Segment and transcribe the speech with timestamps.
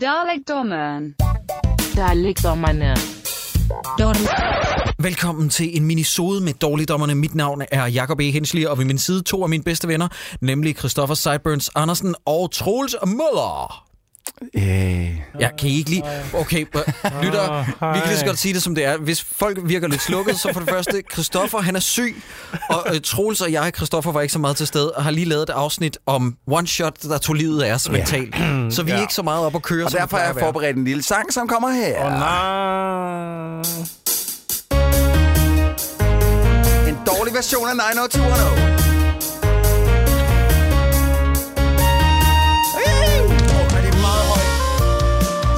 [0.00, 1.14] Dalekdommeren.
[1.96, 2.96] Dalekdommerne.
[4.98, 7.14] Velkommen til en minisode med Dårligdommerne.
[7.14, 8.30] Mit navn er Jakob E.
[8.30, 10.08] Hensley, og ved min side to af mine bedste venner,
[10.40, 13.93] nemlig Christoffer Sideburns Andersen og Troels Møller.
[14.54, 16.02] Øh, Ja, kan I ikke lige...
[16.34, 16.66] Okay,
[17.22, 18.96] lytter, vi kan lige så godt sige det, som det er.
[18.96, 22.22] Hvis folk virker lidt slukket, så for det første, Christoffer, han er syg,
[22.70, 25.24] og uh, Troels og jeg, Christoffer, var ikke så meget til stede, og har lige
[25.28, 28.34] lavet et afsnit om One Shot, der tog livet af os mentalt.
[28.74, 29.00] Så vi er Ja.
[29.00, 31.32] ikke så meget op at køre, og som derfor har jeg forberedt en lille sang,
[31.32, 32.04] som kommer her.
[32.06, 33.58] Åh, nej.
[36.88, 38.83] En dårlig version af 90210.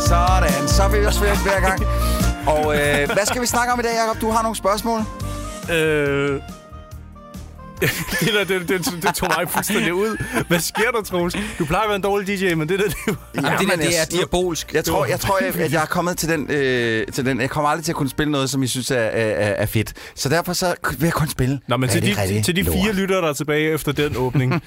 [0.08, 1.80] Sådan, så er vi også ved hver gang.
[2.46, 4.20] Og øh, hvad skal vi snakke om i dag, Jacob?
[4.20, 5.00] Du har nogle spørgsmål.
[5.70, 6.40] Øh...
[8.20, 10.16] det, der, det, det, det, tog mig fuldstændig ud.
[10.48, 11.36] Hvad sker der, Troels?
[11.58, 12.94] Du plejer at være en dårlig DJ, men det der, det.
[13.34, 14.74] Jamen, det der, det er jeg- diabolsk.
[14.74, 17.40] Jeg tror, jeg tror at jeg er kommet til den, øh, til den.
[17.40, 19.92] Jeg kommer aldrig til at kunne spille noget, som jeg synes er, er, er fedt.
[20.14, 21.60] Så derfor så vil jeg kun spille.
[21.68, 22.94] Nå, men til de, til de fire lort.
[22.94, 24.50] lyttere, der er tilbage efter den åbning.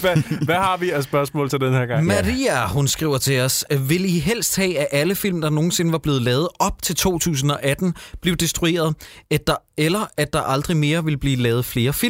[0.00, 2.06] hvad, hvad har vi af spørgsmål til den her gang?
[2.06, 5.98] Maria, hun skriver til os, vil I helst have, at alle film, der nogensinde var
[5.98, 8.94] blevet lavet op til 2018, blev destrueret,
[9.30, 12.05] at der, eller at der aldrig mere vil blive lavet flere film?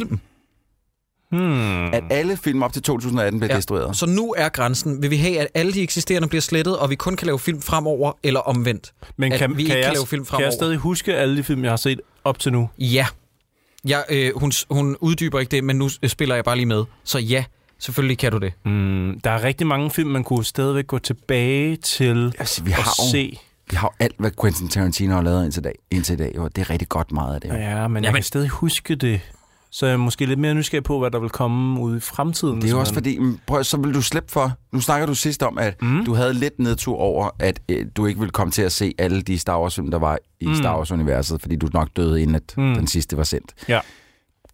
[1.31, 1.93] Hmm.
[1.93, 3.57] At alle film op til 2018 bliver ja.
[3.57, 3.97] destrueret.
[3.97, 6.95] Så nu er grænsen, vil vi have, at alle de eksisterende bliver slettet, og vi
[6.95, 8.93] kun kan lave film fremover, eller omvendt?
[9.17, 10.45] Men at kan, vi kan, ikke jeg, kan lave film kan fremover.
[10.45, 12.69] jeg stadig huske alle de film, jeg har set op til nu?
[12.79, 13.05] Ja.
[13.87, 16.83] ja øh, hun, hun uddyber ikke det, men nu spiller jeg bare lige med.
[17.03, 17.43] Så ja,
[17.79, 18.53] selvfølgelig kan du det.
[18.63, 19.19] Hmm.
[19.23, 23.11] Der er rigtig mange film, man kunne stadigvæk gå tilbage til Altså, vi har jo,
[23.11, 23.39] se.
[23.69, 25.75] vi har jo alt, hvad Quentin Tarantino har lavet indtil i dag.
[25.91, 27.47] Indtil i dag og det er rigtig godt meget af det.
[27.49, 29.21] Ja, men jeg Jamen- kan stadig huske det.
[29.71, 32.55] Så jeg er måske lidt mere nysgerrig på, hvad der vil komme ud i fremtiden.
[32.61, 33.17] Det er jo også simpelthen.
[33.21, 34.51] fordi, men prøv, så vil du slippe for...
[34.71, 35.87] Nu snakker du sidst om, at Mm.
[35.87, 36.05] mm.
[36.05, 39.21] du havde lidt nedtur over, at øh, du ikke ville komme til at se alle
[39.21, 40.51] de Star Wars-film, der var i Mm.
[40.51, 40.57] mm.
[40.57, 42.63] Star Wars-universet, fordi du nok døde, inden at Mm.
[42.63, 42.75] mm.
[42.75, 43.53] den sidste var sendt.
[43.69, 43.79] Ja.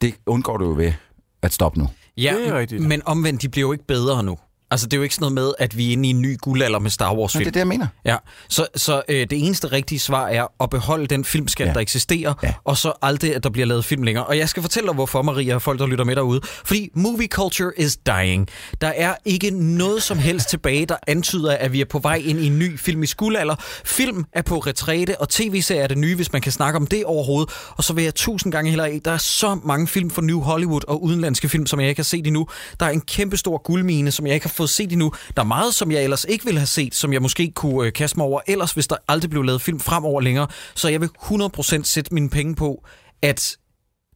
[0.01, 0.93] Det undgår du jo ved
[1.41, 1.87] at stoppe nu.
[2.17, 2.81] Ja, Det er rigtigt.
[2.87, 4.37] men omvendt, de bliver jo ikke bedre nu.
[4.73, 6.37] Altså, det er jo ikke sådan noget med, at vi er inde i en ny
[6.41, 7.43] guldalder med Star Men Wars-film.
[7.43, 7.87] det er det, jeg mener.
[8.05, 8.17] Ja,
[8.49, 11.69] så, så øh, det eneste rigtige svar er at beholde den filmskat, ja.
[11.69, 11.73] Ja.
[11.73, 12.47] der eksisterer, ja.
[12.47, 12.53] Ja.
[12.63, 14.25] og så aldrig, at der bliver lavet film længere.
[14.25, 16.41] Og jeg skal fortælle dig, hvorfor, Maria, og folk, der lytter med derude.
[16.43, 18.47] Fordi movie culture is dying.
[18.81, 22.39] Der er ikke noget som helst tilbage, der antyder, at vi er på vej ind
[22.39, 23.55] i en ny filmisk guldalder.
[23.85, 27.05] Film er på retræte, og tv-serier er det nye, hvis man kan snakke om det
[27.05, 27.53] overhovedet.
[27.69, 28.99] Og så vil jeg tusind gange hellere af.
[29.05, 32.03] Der er så mange film fra New Hollywood og udenlandske film, som jeg ikke har
[32.03, 32.47] set endnu.
[32.79, 35.11] Der er en kæmpe stor guldmine, som jeg ikke har fået set endnu.
[35.35, 37.93] Der er meget, som jeg ellers ikke ville have set, som jeg måske kunne øh,
[37.93, 40.47] kaste mig over, ellers hvis der aldrig blev lavet film fremover længere.
[40.75, 42.83] Så jeg vil 100% sætte mine penge på,
[43.21, 43.57] at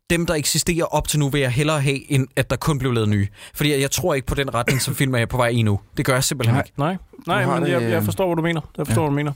[0.09, 2.91] dem, der eksisterer op til nu, vil jeg hellere have, end at der kun blev
[2.91, 3.27] lavet nye.
[3.53, 5.79] Fordi jeg, jeg tror ikke på den retning, som film er på vej i nu.
[5.97, 6.61] Det gør jeg simpelthen Nej.
[6.61, 6.73] ikke.
[6.77, 6.97] Nej,
[7.45, 8.61] nej men det, jeg, jeg øh, forstår, hvad du mener.
[8.77, 9.09] Jeg forstår, ja.
[9.09, 9.31] hvad du mener.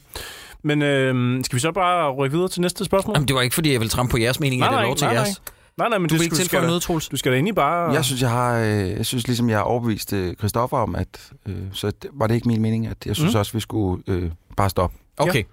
[0.64, 3.16] Men øh, skal vi så bare rykke videre til næste spørgsmål?
[3.16, 4.80] Jamen, det var ikke, fordi jeg ville trampe på jeres mening, Nej, at det er
[4.80, 5.28] nej, lov til nej, jeres.
[5.28, 5.61] nej.
[5.82, 7.10] Nej, nej, men Du vil det ikke skal- tilføje noget, Troels?
[7.10, 7.92] Du skal da egentlig bare...
[7.94, 11.32] Jeg synes, jeg har, øh, jeg synes ligesom, jeg har overbevist øh, Christoffer om, at
[11.46, 13.40] øh, så var det ikke min mening, at jeg synes Mm.
[13.40, 14.98] også, vi skulle øh, bare stoppe.
[15.18, 15.44] Okay.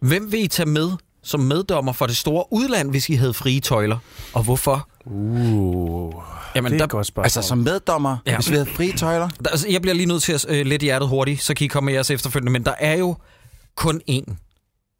[0.00, 0.90] Hvem vil I tage med
[1.22, 3.98] som meddommer for det store udland, hvis I havde frie tøjler?
[4.32, 4.88] Og hvorfor?
[5.04, 6.14] Uh,
[6.54, 7.24] Jamen, det er der, godt spørgsmål.
[7.24, 8.30] Altså som meddommer, Ja.
[8.30, 8.36] ja.
[8.36, 9.28] hvis vi havde frie tøjler.
[9.44, 11.68] der, altså, jeg bliver lige nødt til at øh, lette hjertet hurtigt, så kan I
[11.68, 12.52] komme med jeres efterfølgende.
[12.52, 13.16] Men der er jo
[13.76, 14.34] kun én.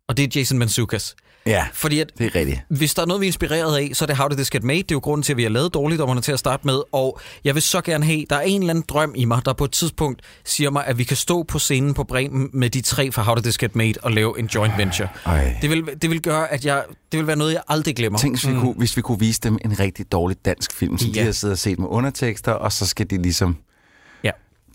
[0.09, 1.15] Og det er Jason Mantzoukas.
[1.47, 2.61] Ja, Fordi at det er rigtigt.
[2.69, 4.65] hvis der er noget, vi er inspireret af, så er det How Did This Get
[4.65, 4.79] Made.
[4.79, 6.81] Det er jo grunden til, at vi har lavet dårligdommerne til at starte med.
[6.93, 9.53] Og jeg vil så gerne have, der er en eller anden drøm i mig, der
[9.53, 12.81] på et tidspunkt siger mig, at vi kan stå på scenen på Bremen med de
[12.81, 15.09] tre fra How Did This Get Made og lave en joint venture.
[15.27, 15.57] Ej.
[15.63, 18.19] Det vil, det vil gøre, at jeg, det vil være noget, jeg aldrig glemmer.
[18.19, 21.11] Tænk, hvis vi, kunne, hvis vi kunne vise dem en rigtig dårlig dansk film, som
[21.11, 21.21] ja.
[21.21, 23.57] de har siddet og set med undertekster, og så skal de ligesom...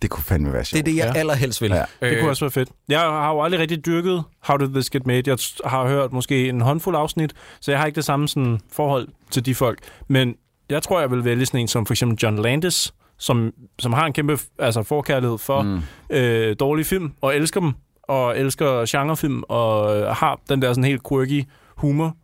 [0.01, 0.79] Det kunne fandme være Det sjovt.
[0.79, 1.19] er det, jeg Ja.
[1.19, 1.71] allerhelst vil.
[1.71, 2.07] Ja.
[2.09, 2.69] Det kunne også være fedt.
[2.89, 5.23] Jeg har jo aldrig rigtig dyrket How Did This Get Made.
[5.27, 9.07] Jeg har hørt måske en håndfuld afsnit, så jeg har ikke det samme sådan, forhold
[9.31, 9.79] til de folk.
[10.07, 10.35] Men
[10.69, 14.05] jeg tror, jeg vil vælge sådan en som for eksempel John Landis, som, som har
[14.05, 15.79] en kæmpe altså, forkærlighed for mm.
[16.09, 17.73] øh, dårlige film, og elsker dem,
[18.03, 21.43] og elsker genrefilm, og øh, har den der sådan helt quirky
[21.75, 22.15] humor.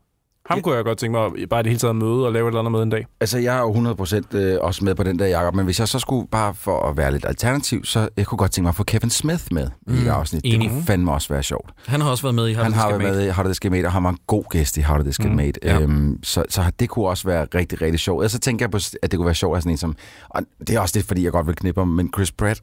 [0.45, 0.61] Ham Ja.
[0.61, 2.59] kunne jeg godt tænke mig at bare det hele taget møde og lave et eller
[2.59, 3.05] andet med en dag.
[3.19, 3.93] Altså, jeg er jo
[4.31, 6.89] 100% øh, også med på den der, Jacob, men hvis jeg så skulle bare for
[6.89, 9.67] at være lidt alternativ, så jeg kunne godt tænke mig at få Kevin Smith med
[9.88, 9.93] mm.
[9.95, 10.41] i et afsnit.
[10.45, 10.59] enig.
[10.61, 11.69] Det kunne fandme også være sjovt.
[11.85, 13.59] Han har også været med i How Han har været med i How Did This
[13.59, 15.35] Get Made, og han var en god gæst i How Did This Get Mm.
[15.35, 15.51] Made.
[15.63, 15.79] Ja.
[15.79, 18.23] Øhm, så, så det kunne også være rigtig, rigtig sjovt.
[18.23, 19.95] Og så tænker jeg på, at det kunne være sjovt af sådan en som...
[20.29, 22.61] Og det er også det, fordi jeg godt vil knippe ham, men Chris Pratt.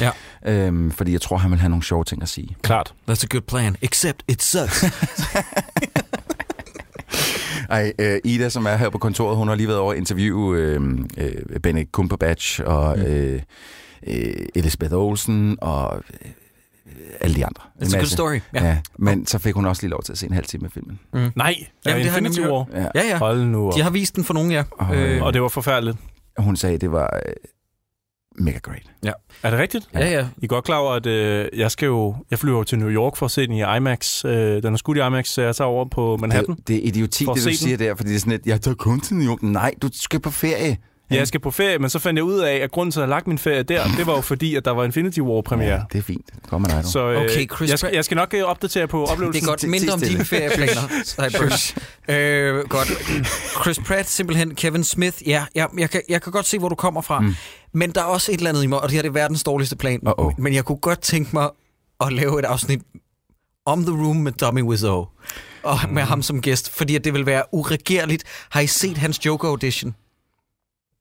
[0.00, 0.10] Ja.
[0.66, 2.56] øhm, fordi jeg tror, han vil have nogle sjove ting at sige.
[2.62, 2.94] Klart.
[3.10, 4.84] That's a good plan, except it sucks.
[7.70, 10.58] Ej, øh, Ida, som er her på kontoret, hun har lige været over at interviewe
[10.58, 10.80] øh,
[11.18, 13.04] øh, Benedict Cumberbatch og Mm.
[13.04, 13.40] øh,
[14.06, 16.30] øh, Elisabeth Olsen og øh,
[17.20, 17.62] alle de andre.
[17.82, 18.40] It's a good story.
[18.54, 18.62] Ja.
[18.64, 18.68] Ja.
[18.68, 18.78] ja.
[18.98, 20.98] Men så fik hun også lige lov til at se en halv time af filmen.
[21.12, 21.34] Nej, Jamen,
[21.86, 22.66] Jamen, det har jeg nemlig.
[22.74, 22.86] Ja.
[22.94, 23.18] Ja, ja.
[23.18, 23.74] Hold nu op.
[23.76, 24.64] De har vist den for nogen, ja.
[24.70, 25.96] Og, Øh, øh, Og det var forfærdeligt.
[26.38, 27.32] Hun sagde, det var øh,
[28.38, 28.82] mega great.
[29.42, 29.88] Er det rigtigt?
[29.94, 30.26] Ja, ja.
[30.38, 32.16] I er godt klar over, at øh, jeg skal jo...
[32.30, 34.24] Jeg flyver jo til New York for at se den i IMAX.
[34.24, 36.54] Øh, den er skudt i IMAX, så jeg tager over på Manhattan.
[36.56, 37.56] Det, det er idioti, at det du den.
[37.56, 39.42] siger der, fordi det er sådan lidt, jeg tager kun til New York.
[39.42, 40.76] Nej, du skal på ferie.
[41.10, 43.02] Ja, jeg skal på ferie, men så fandt jeg ud af, at grunden til, at
[43.02, 45.74] jeg har lagt min ferie der, det var jo fordi, at der var Infinity War-premiere.
[45.74, 46.26] Ja, det er fint.
[46.48, 46.88] Kom med dig, du.
[46.90, 49.44] Så øh, Okay, Chris jeg, skal, Pratt- jeg skal nok øh, opdatere på Det oplevelsen.
[49.44, 49.68] er godt.
[49.68, 50.82] Mindre om dine ferieplaner.
[52.08, 52.88] Øh, godt.
[53.62, 54.54] Chris Pratt, simpelthen.
[54.54, 55.16] Kevin Smith.
[55.28, 57.20] Ja, ja jeg, kan, jeg kan godt se, hvor du kommer fra.
[57.20, 57.34] Mm.
[57.72, 59.42] Men der er også et eller andet i mig, og det her det er verdens
[59.42, 60.00] dårligste plan.
[60.08, 60.34] Uh-oh.
[60.38, 61.50] Men jeg kunne godt tænke mig
[62.00, 62.82] at lave et afsnit
[63.66, 65.08] om The Room med Tommy Wiseau.
[65.62, 68.24] Og med ham som gæst, fordi at det vil være uregerligt.
[68.50, 69.94] Har I set hans Joker-audition?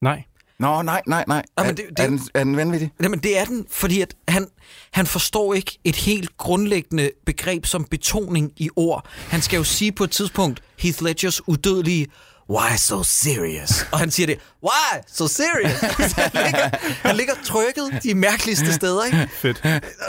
[0.01, 0.23] Nej.
[0.59, 1.43] Nå, nej, nej, nej.
[1.57, 2.91] Nå, men er, det- det- er, den, er den vanvittig?
[3.03, 4.47] Jamen, det er den, fordi at han,
[4.91, 9.05] han forstår ikke et helt grundlæggende begreb som betoning i ord.
[9.29, 12.07] Han skal jo sige på et tidspunkt, Heath Ledgers udødelige,
[12.49, 13.85] Why so serious?
[13.91, 15.79] Og han siger det, Why so serious?
[16.33, 16.69] han, ligger,
[17.07, 19.27] han ligger trykket de mærkeligste steder, ikke?
[19.41, 19.63] Fedt.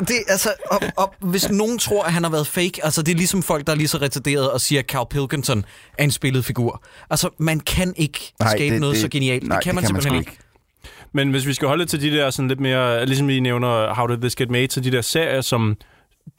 [0.08, 3.16] Det, altså, og, og, hvis nogen tror, at han har været fake, altså det er
[3.16, 5.64] ligesom folk, der er lige så retarderet og siger, at Carl Pilkington
[5.98, 6.82] er en spillet figur.
[7.10, 9.48] Altså, man kan ikke Nej, skabe det- noget det- så genialt.
[9.48, 10.42] nej, det kan man det kan man simpelthen sgu ikke.
[11.12, 14.06] Men hvis vi skal holde til de der sådan lidt mere, ligesom vi nævner How
[14.06, 15.76] Did This Get Made, så de der serier, som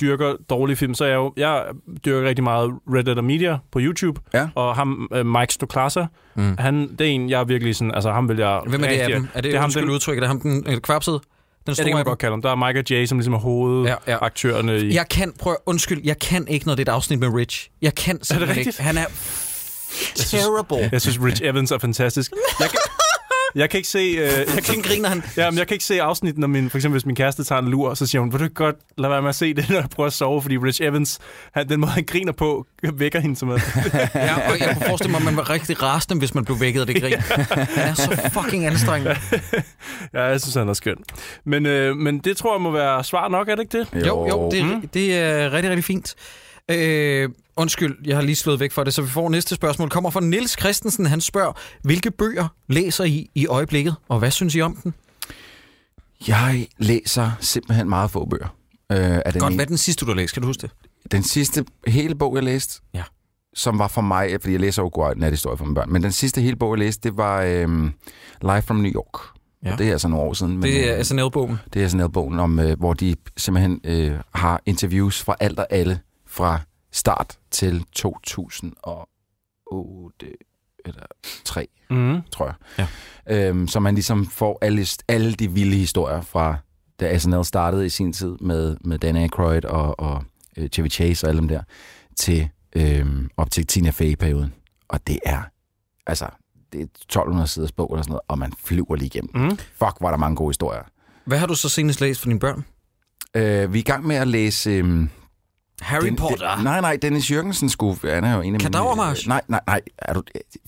[0.01, 1.63] dyrker dårlige film, så er jeg jo, jeg
[2.05, 4.47] dyrker rigtig meget Red Letter Media på YouTube, Ja.
[4.55, 6.05] og ham, uh, Mike Stoklasa,
[6.35, 6.55] mm.
[6.59, 8.61] han, det er en, jeg er virkelig sådan, altså ham vil jeg...
[8.67, 9.27] Hvem er det af dem?
[9.33, 11.15] Er det, det er ham, den, udtrykket, er det ham den øh, kvapsede?
[11.19, 11.23] Den
[11.67, 12.09] ja, det store kan man dem?
[12.09, 12.41] godt kalde ham.
[12.41, 13.95] Der er Mike og Jay, som ligesom er Ja, ja.
[14.17, 14.93] hovedaktørerne i...
[14.95, 17.69] Jeg kan, prøv, undskyld, jeg kan ikke, når det er et afsnit med Rich.
[17.81, 18.79] Jeg kan simpelthen rigtigt?
[18.79, 18.83] ikke.
[18.83, 19.05] Han er
[20.15, 20.89] terrible.
[20.91, 22.31] Jeg synes, Rich Evans er fantastisk.
[22.59, 22.79] Jeg kan,
[23.55, 23.99] jeg kan ikke se...
[23.99, 25.23] Øh, jeg kan Sådan griner han.
[25.37, 27.61] Ja, men jeg kan ikke se afsnit, når min, for eksempel hvis min kæreste tager
[27.61, 29.65] en lur, så siger hun, vil du ikke godt lade være med at se det,
[29.69, 31.19] når jeg prøver at sove, fordi Rich Evans,
[31.53, 33.61] han, den måde han griner på, vækker hende så meget.
[34.15, 36.81] Ja, og jeg kunne forestille mig, at man var rigtig rasende, hvis man blev vækket
[36.81, 37.13] af det grin.
[37.13, 39.15] Han er så fucking anstrengende.
[40.13, 40.97] ja, jeg synes, han er skøn.
[41.45, 44.07] Men, øh, men det tror jeg må være svar nok, er det ikke det?
[44.07, 44.87] Jo, jo, det, mm.
[44.87, 46.15] det er rigtig, rigtig fint.
[46.69, 49.89] Øh, undskyld, jeg har lige slået væk for det, så vi får næste spørgsmål.
[49.89, 51.05] Kommer fra Nils Christensen.
[51.05, 54.93] Han spørger, hvilke bøger læser I i øjeblikket, og hvad synes I om den?
[56.27, 58.55] Jeg læser simpelthen meget få bøger.
[58.91, 60.33] Øh, er den, Godt, ene- hvad er den sidste, du har læst?
[60.33, 60.71] Kan du huske det?
[61.11, 63.03] den sidste hele bog, jeg læste, Ja.
[63.53, 66.41] som var for mig, fordi jeg læser jo nathistorie for mine børn, men den sidste
[66.41, 67.91] hele bog, jeg læste, det var øhm,
[68.41, 69.21] Live from New York.
[69.65, 69.71] Ja.
[69.71, 70.53] Og det er altså nogle år siden.
[70.53, 71.57] Men, Det er øh, SNL-bogen.
[71.73, 75.59] Det er sådan en bogen, om, øh, hvor de simpelthen øh, har interviews fra alt
[75.59, 75.99] og alle
[76.31, 76.59] fra
[76.91, 80.25] start til 2008
[80.85, 81.03] eller
[81.45, 82.21] 3, Mm.
[82.31, 82.55] tror jeg.
[83.27, 83.47] Ja.
[83.49, 86.55] Øhm, så man ligesom får alle, alle de vilde historier fra
[86.99, 90.23] da SNL startede i sin tid med, med Dan Aykroyd og, og
[90.57, 91.63] øh, Chevy Chase og alle dem der,
[92.17, 94.53] til øhm, op til Tina Fey-perioden.
[94.87, 95.41] Og det er,
[96.07, 96.27] altså,
[96.73, 99.31] det er 1200 siders bog eller sådan noget, og man flyver lige igennem.
[99.49, 99.57] Mm.
[99.57, 100.81] Fuck, var der mange gode historier.
[101.25, 102.65] Hvad har du så senest læst for dine børn?
[103.35, 104.69] Øh, vi er i gang med at læse...
[104.69, 105.09] Øhm,
[105.81, 106.55] Harry den, Potter.
[106.55, 107.97] Den, nej, nej, Dennis Jørgensen skulle...
[108.13, 108.59] Han er jo en af mine...
[108.59, 109.27] Kadavermarch?
[109.27, 109.81] Nej, nej, nej.
[109.97, 110.23] Er du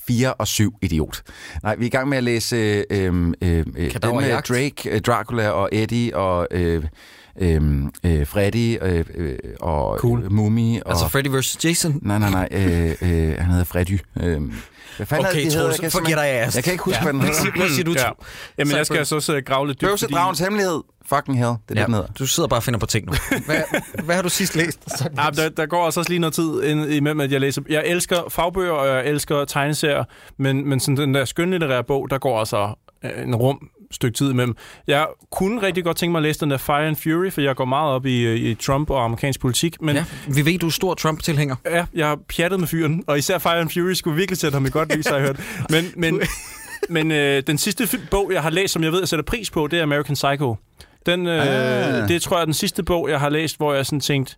[0.08, 1.24] 4 og 7, idiot.
[1.64, 3.12] Nej, vi er i gang med at læse øh, øh, øh,
[3.42, 4.50] øh, den med Kadaverjagt?
[4.50, 6.84] Drake, øh, Dracula og Eddie og øh,
[7.40, 7.62] øh,
[8.04, 10.32] øh, Freddy øh, øh, og Cool.
[10.32, 10.82] Mummy.
[10.82, 11.66] Og, Altså Freddy vs.
[11.66, 12.00] Jason.
[12.02, 12.48] Nej, nej, nej.
[12.52, 14.00] Øh, øh, han hedder Freddy.
[14.22, 14.42] Øh,
[14.98, 15.70] hvad fanden er det, Okay, de hedder?
[15.70, 16.56] Jeg kan forget.
[16.56, 17.42] Jeg kan ikke huske, hvad den Hvad hedder.
[17.44, 17.92] siger, hvad siger du?
[17.92, 18.10] Ja.
[18.58, 20.82] Jamen, Så jeg skal jeg altså også øh, grave lidt dybt, Bøvsedragens hemmelighed.
[21.06, 21.50] Fucking hell.
[21.50, 21.80] Det er ja.
[21.80, 22.08] det, den hedder.
[22.20, 23.14] du sidder bare og finder på ting nu.
[23.46, 23.56] Hvad,
[24.04, 24.80] hvad har du sidst læst?
[25.18, 27.62] Ja, der, der går altså også lige noget tid ind, imellem, at jeg læser...
[27.70, 30.04] Jeg elsker fagbøger, og jeg elsker tegneserier,
[30.38, 32.74] men, men sådan den der skønlitterære bog, der går altså
[33.04, 34.56] øh, en rum stykke tid imellem.
[34.88, 37.56] Jeg kunne rigtig godt tænke mig at læse den der Fire and Fury, for jeg
[37.56, 40.66] går meget op i, øh, i Trump og amerikansk politik, men Ja, vi ved, du
[40.68, 41.56] er stor Trump-tilhænger.
[41.66, 44.66] ja, jeg har pjattet med fyren, og især Fire and Fury skulle virkelig sætte ham
[44.66, 45.40] i godt lys, har jeg hørt.
[45.70, 46.22] Men, men,
[46.90, 49.68] men øh, den sidste bog, jeg har læst, som jeg ved, jeg sætter pris på,
[49.68, 50.56] det er American Psycho.
[51.06, 51.42] Den, øh,
[52.04, 52.08] Ah.
[52.08, 54.36] Det tror jeg er den sidste bog, jeg har læst, hvor jeg sådan tænkte,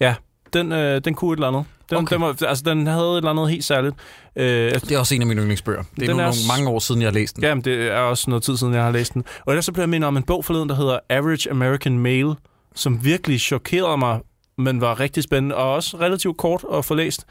[0.00, 0.14] ja,
[0.52, 1.64] den, øh, den kunne et eller andet.
[1.90, 2.14] Den, Okay.
[2.14, 3.94] den, var, altså, den havde et eller andet helt særligt.
[4.36, 4.44] Øh,
[4.74, 5.82] Det er også en af mine yndlingsbøger.
[5.96, 7.44] Det er nu er nogle mange år siden, jeg har læst den.
[7.44, 9.24] Jamen, det er også noget tid siden, jeg har læst den.
[9.46, 12.34] Og ellers så blev jeg mindet om en bog forleden, der hedder Average American Male,
[12.74, 14.20] som virkelig chokerede mig,
[14.58, 17.24] men var rigtig spændende, og også relativt kort at få læst,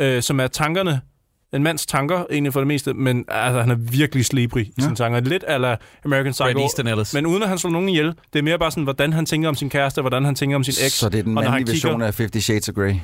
[0.00, 1.00] øh, som er tankerne,
[1.54, 4.82] en mands tanker, egentlig for det meste, men altså, han er virkelig slibrig i Ja.
[4.82, 5.20] sine tanker.
[5.20, 7.14] Lidt ala American Psycho, Easton Ellis.
[7.14, 8.06] men uden at han slår nogen ihjel.
[8.32, 10.64] Det er mere bare sådan, hvordan han tænker om sin kæreste, hvordan han tænker om
[10.64, 10.92] sin eks.
[10.92, 12.94] Så det er den og mandlige kigger- version af Fifty Shades of Grey.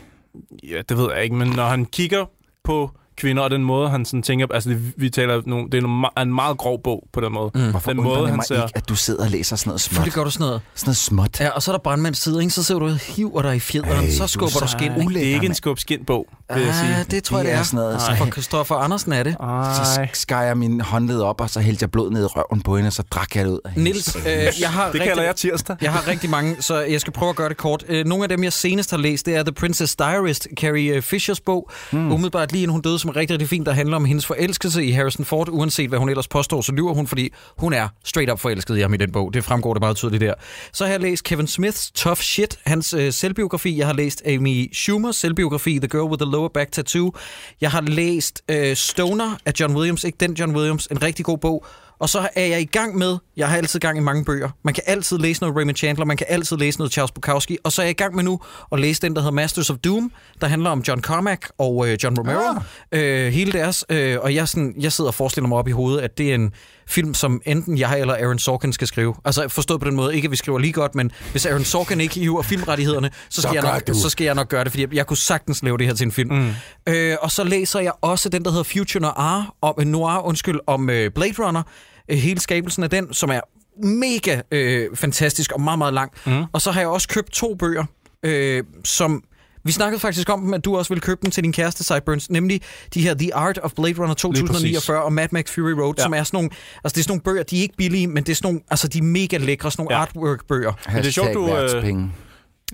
[0.63, 2.27] Ja, det ved jeg ikke, men når han kigger
[2.65, 4.47] på kvinder, og den måde, han sådan tænker...
[4.55, 7.33] Altså, det, vi taler nu, det er en, me- en meget grov bog på den
[7.33, 7.51] måde.
[7.55, 7.71] Mm.
[7.71, 9.81] Hvorfor Den måde, det han mig ser- ikke, at du sidder og læser sådan noget
[9.81, 9.85] småt?
[9.89, 10.61] Selvfølgelig gør du sådan noget.
[10.75, 11.41] Sådan noget småt.
[11.41, 12.55] Ja, og så er der brandmandsside, ikke?
[12.55, 14.93] Så sidder du og hiver dig i fjederen, Hey, så er skubber du så skin.
[15.01, 15.15] Ikke?
[15.15, 16.97] det er ikke en skub skin-bog, vil jeg sige.
[16.97, 17.65] Ah, det tror jeg, Det det er er.
[17.65, 19.37] sådan noget, Så for Christoffer Andersen er det.
[19.39, 20.09] Så Ej.
[20.13, 22.89] skar jeg min håndled op, og så hældte jeg blod ned i røven på hende,
[22.89, 23.59] og så drak jeg det ud.
[23.77, 24.23] Nils, øh,
[24.61, 25.77] jeg har Det rigtig, kalder jeg tirsdag.
[25.81, 27.85] Jeg har rigtig mange, så jeg skal prøve at gøre det kort.
[27.89, 31.03] Øh, Nogle af dem, jeg senest har læst, det er The Princess Diarist, Carrie øh,
[31.03, 31.71] Fishers bog.
[31.93, 32.13] Mm.
[32.13, 34.85] Umiddelbart lige inden hun døde, som er rigtig, rigtig fint, der handler om hendes forelskelse
[34.85, 35.49] i Harrison Ford.
[35.49, 38.81] Uanset hvad hun ellers påstår, så lyver hun, fordi hun er straight up forelsket i
[38.81, 39.35] ham i den bog.
[39.35, 40.35] Det fremgår det meget tydeligt der.
[40.73, 43.79] Så har jeg læst Kevin Smiths Tough Shit, hans øh, selvbiografi.
[43.79, 47.13] Jeg har læst Amy Schumers selvbiografi, The Girl with the Lower Back Tattoo.
[47.61, 51.39] Jeg har læst øh, Stoner af John Williams, ikke den John Williams, en rigtig god
[51.39, 51.67] bog.
[51.99, 54.49] Og så er jeg i gang med, jeg har altid gang i mange bøger.
[54.65, 57.59] Man kan altid læse noget Raymond Chandler, man kan altid læse noget Charles Bukowski.
[57.65, 58.41] Og så er jeg i gang med nu
[58.73, 61.99] at læse den, der hedder Masters of Doom, der handler om John Carmack og øh,
[62.03, 62.57] John Romero.
[62.93, 63.25] Ah.
[63.27, 63.85] Øh, hele deres.
[63.89, 66.35] Øh, og jeg, sådan, jeg sidder og forestiller mig op i hovedet, at det er
[66.35, 66.53] en
[66.87, 69.15] film, som enten jeg eller Aaron Sorkin skal skrive.
[69.25, 72.01] Altså forstået på den måde, ikke at vi skriver lige godt, men hvis Aaron Sorkin
[72.01, 73.95] ikke hiver filmrettighederne, så skal, Så jeg nok, du.
[73.95, 76.05] så skal jeg nok gøre det, fordi jeg, jeg kunne sagtens lave det her til
[76.05, 76.35] en film.
[76.35, 76.51] Mm.
[76.89, 80.91] Øh, og så læser jeg også den, der hedder Future Noir, om, Noir undskyld, om
[80.91, 81.63] øh, Blade Runner.
[82.11, 83.41] Øh, hele skabelsen af den, som er
[83.87, 86.13] mega øh, fantastisk og meget, meget lang.
[86.27, 86.45] Mm.
[86.53, 87.85] Og så har jeg også købt to bøger,
[88.23, 89.25] øh, som...
[89.65, 92.31] Vi snakkede faktisk om dem, at du også ville købe dem til din kæreste, Sideburns,
[92.31, 92.61] nemlig
[92.95, 96.03] de her The Art of Blade Runner 2049 og Mad Max Fury Road, ja.
[96.03, 96.51] Som er sådan nogle,
[96.85, 98.61] altså det er sådan nogle bøger, de er ikke billige, men det er sådan nogle,
[98.71, 100.03] altså de er mega lækre, sådan nogle ja.
[100.03, 100.73] Artwork-bøger.
[100.89, 102.05] Men det er sjovt, du, øh.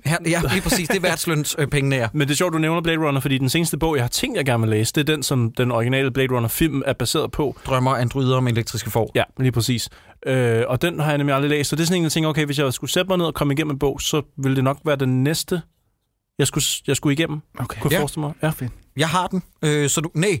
[0.05, 2.07] Her, ja, lige præcis, det er værtsløns øh, er.
[2.13, 4.37] Men det er sjovt, du nævner Blade Runner, fordi den seneste bog, jeg har tænkt,
[4.37, 7.55] jeg gerne vil læse, det er den, som den originale Blade Runner-film er baseret på.
[7.65, 9.11] Drømmer androider om elektriske får.
[9.15, 9.89] Ja, lige præcis.
[10.25, 12.29] Øh, og den har jeg nemlig aldrig læst, så det er sådan en, jeg tænker,
[12.29, 14.63] okay, hvis jeg skulle sætte mig ned og komme igennem en bog, så ville det
[14.63, 15.61] nok være den næste,
[16.39, 17.81] jeg skulle, jeg skulle igennem, Okay.
[17.81, 18.01] kunne jeg Ja.
[18.01, 18.33] forestille mig.
[18.61, 18.67] Ja.
[18.97, 20.09] Jeg har den, øh, så du...
[20.13, 20.39] Nej.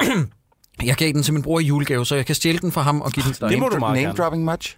[0.88, 3.00] jeg gav den til min bror i julegave, så jeg kan stjæle den fra ham
[3.00, 3.50] og give den til dig.
[3.50, 4.16] Det må du meget Name gerne.
[4.18, 4.76] dropping much?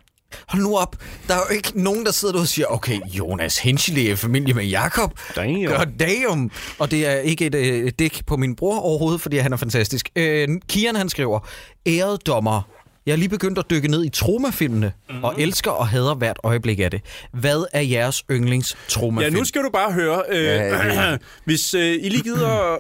[0.48, 0.96] Hold nu op.
[1.28, 4.54] Der er jo ikke nogen, der sidder der og siger, okay, Jonas Henschel er familie
[4.54, 5.12] med Jakob.
[5.36, 6.50] Damn.
[6.78, 10.08] Og det er ikke et øh, dæk på min bror overhovedet, fordi han er fantastisk.
[10.16, 11.40] Øh, Kian han skriver,
[11.86, 12.62] ærede dommer,
[13.06, 15.24] jeg er lige begyndt at dykke ned i tromafilmene, mm.
[15.24, 17.00] og elsker og hader hvert øjeblik af det.
[17.32, 19.36] Hvad er jeres yndlings Ja, tromafilm?
[19.36, 20.22] nu skal du bare høre.
[20.28, 22.72] Øh, Ja, hvis øh, I lige gider...
[22.74, 22.78] Øh,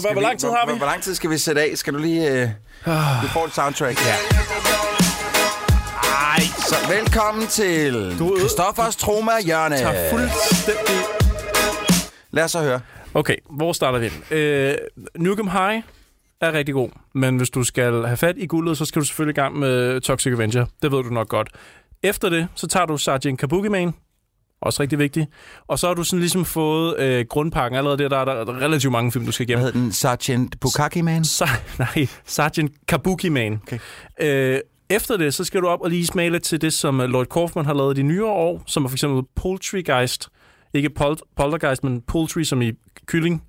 [0.00, 0.70] hvor, hvor lang tid har vi?
[0.70, 1.70] Hvor, hvor lang tid skal vi sætte af?
[1.74, 2.30] Skal du lige...
[2.32, 2.48] Øh,
[3.22, 3.98] du får et soundtrack.
[4.06, 4.14] Ja.
[6.38, 9.76] Ej, Så velkommen til Du- Christoffers Troma Hjørne.
[9.78, 11.04] tager fuldstændig...
[12.30, 12.80] Lad os så høre.
[13.14, 14.08] Okay, hvor starter vi?
[14.30, 14.36] den?
[14.38, 14.74] Øh,
[15.16, 15.82] Nukem High
[16.40, 19.32] er rigtig god, men hvis du skal have fat i guldet, så skal du selvfølgelig
[19.32, 20.66] i gang med Toxic Avenger.
[20.82, 21.48] Det ved du nok godt.
[22.02, 23.92] Efter det, så tager du Sergeant Kabuki Man.
[24.60, 25.26] Også rigtig vigtigt.
[25.68, 27.78] Og så har du sådan ligesom fået øh, grundpakken.
[27.78, 29.64] Allerede der, der er der relativt mange film, du skal Hvad igennem.
[29.66, 29.92] hedder den?
[29.92, 31.22] Sergeant Bukaki Man?
[31.22, 31.58] Sa-
[31.96, 33.60] nej, Sergeant Kabuki Man.
[33.66, 33.78] Okay.
[34.20, 37.08] Øh, efter det, så skal du op og lige smage lidt til det, som øh,
[37.08, 40.28] Lloyd Kaufman har lavet de nyere år, som er for eksempel Poultrygeist.
[40.74, 42.72] Ikke pol- Poltergeist, men Poultry, som i
[43.06, 43.42] kylling.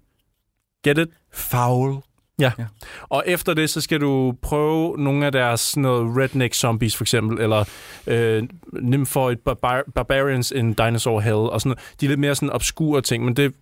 [0.83, 1.07] Get it?
[1.33, 1.95] Foul.
[2.39, 2.43] Ja.
[2.43, 2.51] Ja.
[2.59, 2.65] ja.
[3.09, 7.03] Og efter det, så skal du prøve nogle af deres sådan noget redneck zombies, for
[7.03, 7.63] eksempel, eller
[8.07, 8.43] øh,
[8.81, 11.99] Nymphoid Barbar- Barbarians in Dinosaur Hell, og sådan noget.
[12.01, 13.53] De er lidt mere sådan obskure ting, men det,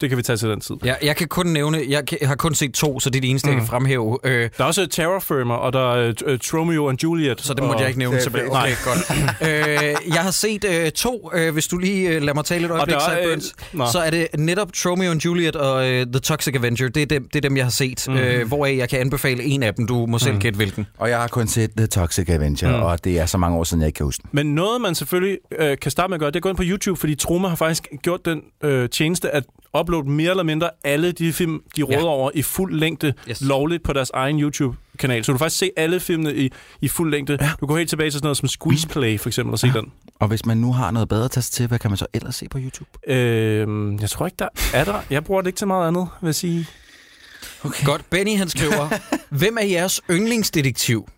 [0.00, 0.74] det kan vi tage til den tid.
[0.84, 3.20] Ja, jeg kan kun nævne, jeg, kan, jeg har kun set to, så det er
[3.20, 3.52] det eneste, mm.
[3.52, 4.18] jeg kan fremhæve.
[4.24, 7.40] Øh, Der er også Terror Firmer, og der er uh, Tromeo and Juliet.
[7.40, 8.50] så det måtte og, jeg ikke nævne tilbage.
[8.50, 8.98] Okay, godt.
[9.42, 12.70] øh, jeg har set øh, to, øh, hvis du lige øh, lader mig tale et
[12.70, 13.40] øjeblik, der er, øh,
[13.72, 13.84] nå.
[13.92, 16.88] så er det netop Tromeo and Juliet og øh, The Toxic Avenger.
[16.88, 18.16] Det er dem, det er dem jeg har set, Mhm.
[18.16, 18.22] mm.
[18.22, 19.86] øh, hvoraf jeg kan anbefale en af dem.
[19.86, 20.86] Du må selv gætte hvilken.
[20.98, 22.82] Og jeg har kun set The Toxic Avenger, Mm.
[22.82, 24.30] og det er så mange år siden, jeg ikke kan huske den.
[24.32, 26.56] Men noget, man selvfølgelig øh, kan starte med at gøre, det er at gå ind
[26.56, 29.44] på YouTube, fordi Troma har faktisk gjort den øh, tjeneste at
[29.80, 32.04] uploade mere eller mindre alle de film, de råder Ja.
[32.06, 33.40] over i fuld længde Yes.
[33.40, 35.24] lovligt på deres egen YouTube-kanal.
[35.24, 37.38] Så du kan faktisk se alle filmene i, i fuld længde.
[37.40, 37.50] Ja.
[37.60, 39.72] Du går helt tilbage til sådan noget som Squeeze Play, for eksempel, og se ja.
[39.72, 39.92] den.
[40.20, 42.06] Og hvis man nu har noget bedre at tage sig til, hvad kan man så
[42.14, 42.90] ellers se på YouTube?
[43.12, 45.00] Øh, jeg tror ikke, der er der.
[45.10, 46.66] Jeg bruger det ikke til meget andet, vil jeg sige.
[47.64, 47.84] Okay.
[47.84, 48.98] Godt, Benny han skriver,
[49.38, 51.08] hvem er jeres yndlingsdetektiv?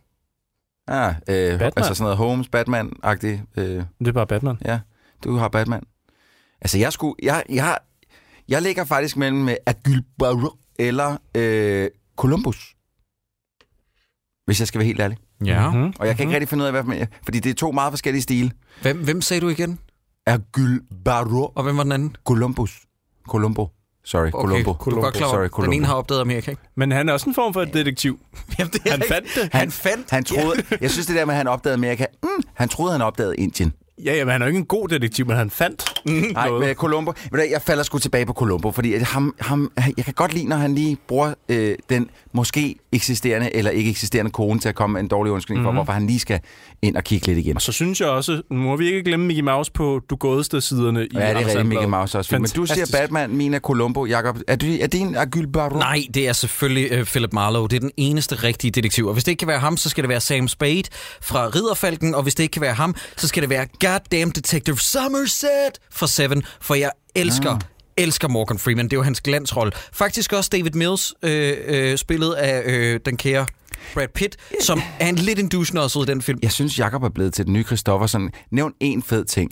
[0.89, 1.73] Ah, øh, Batman.
[1.77, 3.61] altså sådan noget Holmes, Batman-agtigt.
[3.61, 4.59] Øh, Det er bare Batman.
[4.65, 4.79] ja,
[5.25, 5.83] du har Batman.
[6.61, 7.15] Altså, jeg skulle...
[7.23, 7.77] Jeg, jeg,
[8.49, 12.75] jeg ligger faktisk mellem med Hercule Poirot eller øh, Columbus.
[14.47, 15.19] Hvis jeg skal være helt ærlig.
[15.45, 15.71] Ja.
[15.71, 15.93] Mhm.
[15.99, 17.07] Og jeg kan ikke rigtig finde ud af, hvad man...
[17.25, 18.50] Fordi det er to meget forskellige stile.
[18.83, 19.79] Hvem, hvem sagde du igen?
[21.05, 21.53] Poirot.
[21.55, 22.17] Og hvem var den anden?
[22.25, 22.81] Columbus.
[23.29, 23.69] Columbo.
[24.05, 24.73] Sorry, Columbo.
[24.85, 25.73] du er godt klar over, Sorry, den Columbo.
[25.73, 26.62] ene har opdaget Amerika, ikke?
[26.76, 28.21] Men han er også en form for et detektiv.
[28.59, 29.49] Jamen, det er Han ikke- fandt det.
[29.53, 30.11] Han fandt...
[30.11, 33.03] Han troede, jeg synes det der med, at han opdagede Amerika, mm, han troede, han
[33.03, 33.73] opdagede Indien.
[34.05, 36.67] Ja, ja, men han er jo ikke en god detektiv, men han fandt Nej, noget.
[36.67, 37.11] med Columbo.
[37.11, 40.35] Ved du hvad, Jeg falder sgu tilbage på Columbo, fordi ham, ham, jeg kan godt
[40.35, 44.75] lide, når han lige bruger øh, den måske eksisterende eller ikke eksisterende kone til at
[44.75, 45.76] komme med en dårlig undskyldning mm-hmm.
[45.76, 46.41] for, hvorfor han lige skal
[46.83, 47.57] ind og kigge lidt igen.
[47.57, 50.61] Og så synes jeg også, nu må vi ikke glemme Mickey Mouse på du godeste
[50.61, 51.87] siderne i Ja, det er rigtigt, Mickey.
[51.87, 52.38] Mouse også.
[52.38, 52.87] Men du siger.
[52.93, 54.07] Batman, min er Columbo.
[54.07, 55.79] Jacob, er, du, er din Agyl Barrow?
[55.79, 57.69] Nej, det er selvfølgelig uh, Philip Marlowe.
[57.69, 59.07] Det er den eneste rigtige detektiv.
[59.07, 60.83] Og hvis det ikke kan være ham, så skal det være Sam Spade
[61.21, 62.15] fra Ridderfalken.
[62.15, 66.07] Og hvis det ikke kan være ham, så skal det være Goddamn Detective Somerset fra
[66.07, 66.43] Seven.
[66.61, 67.50] For jeg elsker...
[67.50, 67.61] Ah
[67.99, 68.85] elsker Morgan Freeman.
[68.85, 69.73] Det er jo hans glansrolle.
[69.93, 73.47] Faktisk også David Mills, øh, øh, spillet af øh, den kære
[73.95, 76.38] Brad Pitt, som er en lidt en douche i den film.
[76.43, 78.31] Jeg synes, Jacob er blevet til den nye Christoffersen.
[78.50, 79.50] Nævn en fed ting.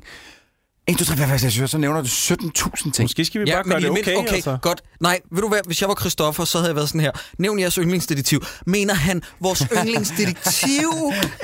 [0.87, 3.05] 1, 2, 3, 4, 5, 6, 7, så nævner du 17.000 ting.
[3.05, 4.59] Måske skal vi bare gøre i det okay, okay altså.
[4.63, 4.83] godt.
[5.01, 7.11] Nej, ved du hvad, hvis jeg var Christoffer, så havde jeg været sådan her.
[7.39, 8.45] Nævn jeres yndlingsdetektiv.
[8.67, 10.91] Mener han vores yndlingsdetektiv,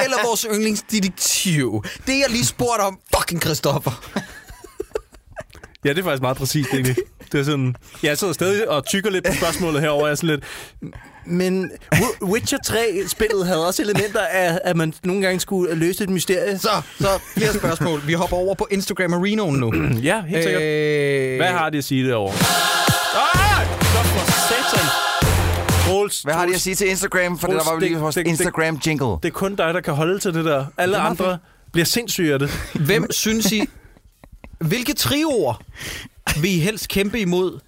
[0.04, 1.84] eller vores yndlingsdetektiv?
[2.06, 4.04] Det er jeg lige spurgt om, fucking Christoffer.
[5.84, 6.96] Ja, det er faktisk meget præcist, egentlig.
[7.32, 10.06] Det er sådan, jeg sidder stadig og tykker lidt på spørgsmålet herover.
[10.06, 10.44] Jeg er sådan lidt,
[11.26, 16.10] men Wi- Witcher 3-spillet havde også elementer af, at man nogle gange skulle løse et
[16.10, 16.58] mysterie.
[16.58, 16.68] Så,
[17.00, 18.02] så flere spørgsmål.
[18.06, 19.72] Vi hopper over på Instagram Arenoen nu.
[20.02, 20.62] Ja, helt sikkert.
[20.62, 22.32] Øh, Hvad har de at sige derovre?
[22.34, 23.66] Ah!
[23.66, 24.86] Stop for satan!
[25.86, 27.38] Troels, Hvad har de at sige til Instagram?
[27.38, 29.06] For det Troels, der var jo lige det- vores det- det- Instagram-jingle.
[29.22, 30.64] Det er kun dig, der kan holde til det der.
[30.78, 31.38] Alle Det andre
[31.72, 32.50] bliver sindssyge af det.
[32.74, 33.62] Hvem synes I...
[34.60, 35.62] Hvilke trioer
[36.40, 37.58] vil I helst kæmpe imod?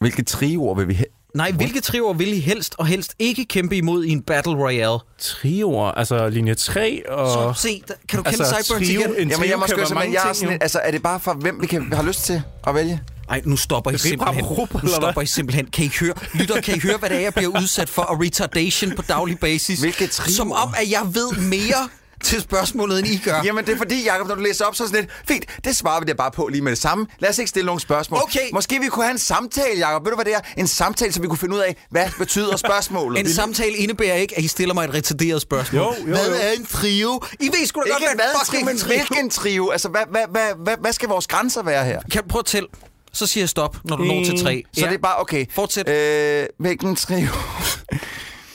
[0.00, 1.06] Hvilke trioer vil vi have?
[1.34, 4.98] Nej, hvilke trioer vil I helst og helst ikke kæmpe imod i en Battle Royale?
[5.18, 7.54] Trioer, altså linje 3 og...
[7.54, 9.14] Så se, der- kan du kende Altså, trio, igen?
[9.18, 10.58] en Jamen, jeg må være simpelthen, mange jeg er sådan jo.
[10.60, 13.00] altså, er det bare for, hvem vi kan har lyst til at vælge?
[13.28, 14.44] Ej, nu stopper I simpelthen.
[14.44, 15.22] bare råb, Nu stopper hvad?
[15.22, 15.66] I simpelthen.
[15.66, 18.20] Kan I høre, lytter, kan I høre, hvad det er, jeg bliver udsat for af
[18.20, 19.80] retardation på daglig basis?
[19.80, 20.34] Hvilke trioer?
[20.34, 21.88] Som om, at jeg ved mere
[22.24, 23.40] til spørgsmålet, end I gør.
[23.44, 25.76] Jamen, det er fordi, Jacob, når du læser op, så er sådan lidt, fint, det
[25.76, 27.06] svarer vi da bare på lige med det samme.
[27.18, 28.20] Lad os ikke stille nogle spørgsmål.
[28.22, 28.40] Okay.
[28.52, 30.04] Måske vi kunne have en samtale, Jacob.
[30.04, 30.40] Ved du, hvad det er?
[30.56, 33.20] En samtale, så vi kunne finde ud af, hvad betyder spørgsmålet.
[33.26, 35.82] En samtale indebærer ikke, at I stiller mig et retarderet spørgsmål.
[35.82, 36.34] Jo, jo, Hvad jo.
[36.40, 37.20] er en trio?
[37.40, 38.96] I ved sgu da godt, Ikke hvad hvad, fucking trio, en trio.
[38.96, 39.70] hvilken trio?
[39.70, 42.00] Altså, hvad, hvad, hvad, hvad, hvad skal vores grænser være her?
[42.12, 42.68] Kan du prøve at tælle?
[43.12, 44.62] Så siger jeg stop, når du når til tre.
[44.72, 45.46] Så det er bare, okay.
[45.50, 45.88] Fortsæt.
[45.88, 47.28] Øh, hvilken trio?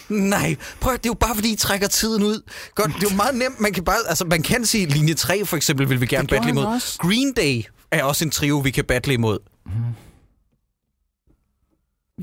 [0.10, 2.42] Nej, prøv at- det er jo bare fordi, I trækker tiden ud.
[2.76, 3.60] Godt, det er jo meget nemt.
[3.60, 6.50] Man kan bare, altså man kan sige, linje 3 for eksempel vil vi gerne battle
[6.50, 6.66] imod.
[6.66, 6.98] også.
[6.98, 9.38] Green Day er også en trio, vi kan battle imod.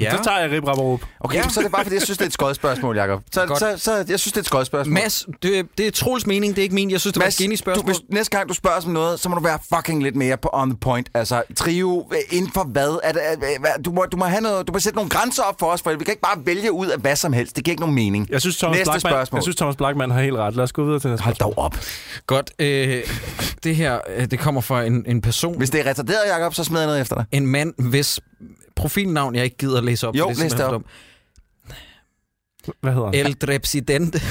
[0.01, 0.17] Ja.
[0.17, 1.01] Så tager jeg Rip Rapperup.
[1.21, 1.49] Okay, Ja.
[1.49, 3.23] så er det bare, fordi jeg synes, det er et skodspørgsmål, Jacob.
[3.33, 3.59] Så, Godt.
[3.59, 4.93] så, så, jeg synes, det er et skodspørgsmål.
[4.95, 6.91] Mads, det, det er Troels mening, det er ikke min.
[6.91, 7.85] Jeg synes, det var et geni du, spørgsmål.
[7.87, 10.51] hvis, næste gang du spørger om noget, så må du være fucking lidt mere på
[10.53, 11.09] on the point.
[11.15, 12.99] Altså, trio øh, inden for hvad?
[13.03, 15.43] Er det, er, hvad- du, må, du, må have noget, du må sætte nogle grænser
[15.43, 17.57] op for os, for vi kan ikke bare vælge ud af hvad som helst.
[17.57, 18.27] Det giver ikke nogen mening.
[18.31, 19.39] Jeg synes, Thomas Næste Blackman, spørgsmål.
[19.39, 20.55] jeg synes, Thomas Blackman har helt ret.
[20.57, 21.55] Lad os gå videre til næste Hold spørgsmål.
[21.57, 21.77] dog op.
[22.27, 23.03] Godt, øh,
[23.65, 26.65] det her, øh, det kommer fra en, en person, Hvis det er retarderet, Jacob, så
[26.65, 27.25] smider jeg noget efter dig.
[27.33, 28.21] en mand, hvis
[28.77, 30.15] profilnavn jeg ikke gider at læse op.
[30.15, 30.83] Jo, er læs det for
[32.81, 33.15] Hvad hedder han?
[33.15, 34.21] El Drepsidente.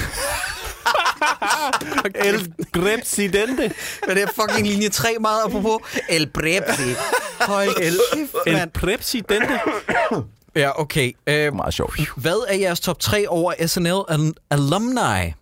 [2.14, 3.72] El Grepsidente.
[4.06, 5.80] Men det er fucking linje 3 meget apropos.
[6.08, 6.82] El Brepsi.
[7.40, 7.74] Hold
[8.14, 8.70] kæft, El mand.
[8.70, 9.60] Prepsidente.
[10.56, 11.12] Ja, okay.
[11.26, 12.00] Øh, Meget sjovt.
[12.16, 15.32] hvad er jeres top 3 over SNL al- alumni?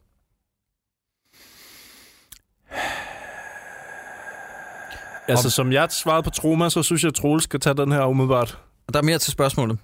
[5.28, 8.04] Altså, som jeg svarede på Troma, så synes jeg, at Troels skal tage den her
[8.04, 8.58] umiddelbart.
[8.92, 9.78] Der er mere til spørgsmålet.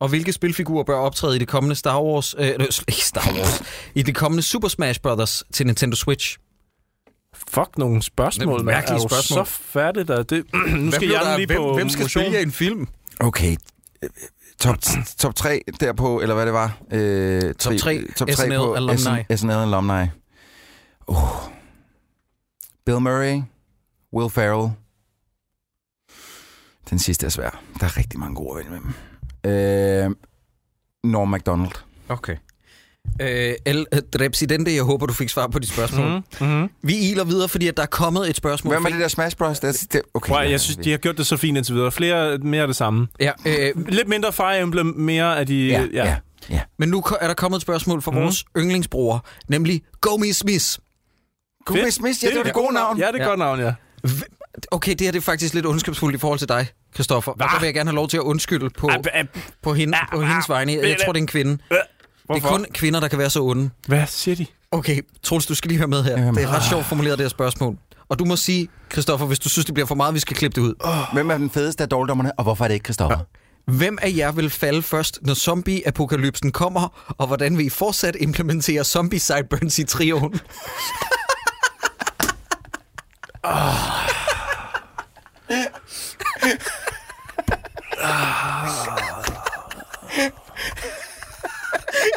[0.00, 2.34] Og hvilke spilfigurer bør optræde i det kommende Star Wars...
[2.38, 2.46] Øh,
[2.88, 3.62] ikke Star Wars.
[3.94, 6.38] I det kommende Super Smash Brothers til Nintendo Switch.
[7.48, 8.54] Fuck nogle spørgsmål.
[8.54, 9.46] Det er mærkelige er du spørgsmål.
[9.46, 10.22] så færdigt der?
[10.22, 12.34] Det, nu skal jeg lige på motion.
[12.34, 12.88] en film?
[13.20, 13.56] Okay.
[14.60, 14.76] Top,
[15.18, 16.76] top 3 derpå, eller hvad det var?
[16.92, 18.96] Øh, Top tri- tre top 3 SNL på alumni.
[18.98, 20.06] SN, SNL alumni.
[21.08, 21.16] Uh.
[22.86, 23.42] Bill Murray,
[24.14, 24.72] Will Ferrell.
[26.92, 27.62] Den sidste er svær.
[27.80, 28.82] Der er rigtig mange gode at vælge
[29.44, 30.04] med.
[30.04, 30.10] Øh,
[31.04, 31.70] Norm MacDonald.
[32.08, 32.36] Okay.
[33.20, 36.06] Øh, El Drepsidente, jeg håber, du fik svar på de spørgsmål.
[36.08, 36.12] Mm.
[36.12, 36.46] Mm-hmm.
[36.48, 36.68] Mm-hmm.
[36.82, 38.74] Vi iler videre, fordi at der er kommet et spørgsmål.
[38.74, 39.60] Hvem er det der Smash Bros?
[39.60, 41.92] Det, er- det, okay, Prøv, jeg synes, de har gjort det så fint indtil videre.
[41.92, 43.08] Flere, mere af det samme.
[43.20, 45.66] Ja, øh, Lidt mindre Fire Emblem, mere af de...
[45.66, 46.16] Ja, ja.
[46.50, 46.60] ja.
[46.78, 48.16] men nu er der kommet et spørgsmål fra mm.
[48.16, 50.66] vores yndlingsbror, nemlig Gomi Smith.
[51.64, 52.98] Gummi Smith, ja, det var det gode navn.
[52.98, 53.22] Ja, det er Ja.
[53.22, 53.28] ja.
[53.28, 53.74] godt navn, ja.
[54.70, 57.32] Okay, det her det er faktisk lidt ondskabsfuldt i forhold til dig, Christoffer.
[57.32, 59.24] Og der vil jeg gerne have lov til at undskylde på, Ah, ah,
[59.62, 60.72] på, hende, ah, på hendes vegne.
[60.72, 61.50] Jeg tror, det er en kvinde.
[61.50, 61.60] Det
[62.24, 62.48] Hvorfor?
[62.48, 63.70] er kun kvinder, der kan være så onde.
[63.86, 64.46] Hvad siger de?
[64.70, 66.10] Okay, Troels, du skal lige høre med her.
[66.18, 66.34] Jamen.
[66.34, 67.76] Det er ret sjovt formuleret, det her spørgsmål.
[68.08, 70.60] Og du må sige, Christoffer, hvis du synes, det bliver for meget, vi skal klippe
[70.60, 70.74] det ud.
[71.12, 73.18] Hvem er den fedeste af dårligdommerne, og hvorfor er det ikke Christoffer?
[73.66, 78.84] Hvem af jer vil falde først, når zombie-apokalypsen kommer, og hvordan vil I fortsat implementere
[78.84, 80.40] zombie-sideburns i trioen?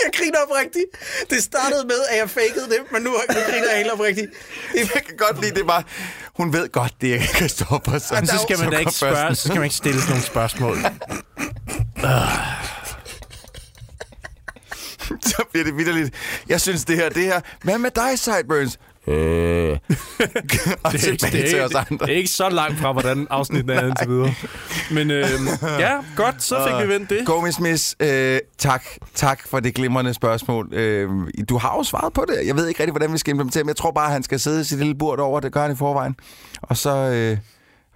[0.04, 0.86] Jeg griner oprigtigt.
[1.30, 4.32] Det startede med, at jeg fakede det, men nu, griner jeg helt oprigtigt.
[4.76, 5.84] Jeg kan godt lide det bare.
[6.36, 8.00] Hun ved godt, det er Christoffer.
[8.00, 10.26] Så, Men så skal man da ikke spørge, så skal man ikke stille sådan nogle
[10.26, 10.78] spørgsmål.
[15.32, 16.14] så bliver det vidderligt.
[16.50, 17.42] Jeg synes, det her, det her...
[17.64, 18.80] Hvad med dig, Sideburns?
[19.08, 19.14] Øh.
[20.84, 22.06] og Det er, ikke, det, til er, os ikke, andre.
[22.06, 24.34] det er ikke så langt fra, hvordan afsnittet er indtil videre.
[24.92, 25.26] Men øh,
[25.80, 27.26] ja, godt, så fik vi vendt det.
[27.26, 28.84] Gomi Smith, øh, tak.
[29.16, 30.74] Tak for det glimrende spørgsmål.
[30.74, 31.10] Øh,
[31.50, 32.48] du har jo svaret på det.
[32.48, 34.40] Jeg ved ikke rigtig, hvordan vi skal implementere, men jeg tror bare, at han skal
[34.40, 35.40] sidde i sit lille bord over.
[35.40, 36.16] Det gør han i forvejen.
[36.62, 37.38] Og så, øh,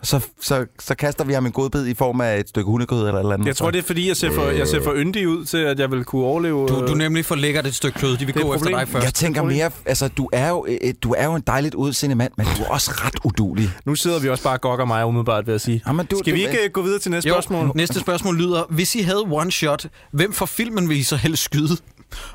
[0.03, 3.13] så, så, så kaster vi ham en godbid i form af et stykke hundekød eller
[3.13, 3.47] et eller andet.
[3.47, 5.79] Jeg tror, det er fordi, jeg ser for, jeg ser for yndig ud til, at
[5.79, 6.67] jeg vil kunne overleve.
[6.67, 8.17] Du, du øh, nemlig for lækkert et stykke kød.
[8.17, 9.05] De vil Det gå efter dig først.
[9.05, 12.31] Jeg tænker mere, altså du er jo, øh, du er jo en dejligt udseende mand,
[12.37, 13.69] men du er også ret udulig.
[13.85, 15.83] Nu sidder vi også bare og gokker mig umiddelbart, vil jeg sige.
[15.87, 17.71] Jamen, du, Skal vi du, ikke øh, gå videre til næste Jo, spørgsmål?
[17.75, 21.43] næste spørgsmål lyder, hvis I havde one shot, hvem for filmen vil I så helst
[21.43, 21.77] skyde?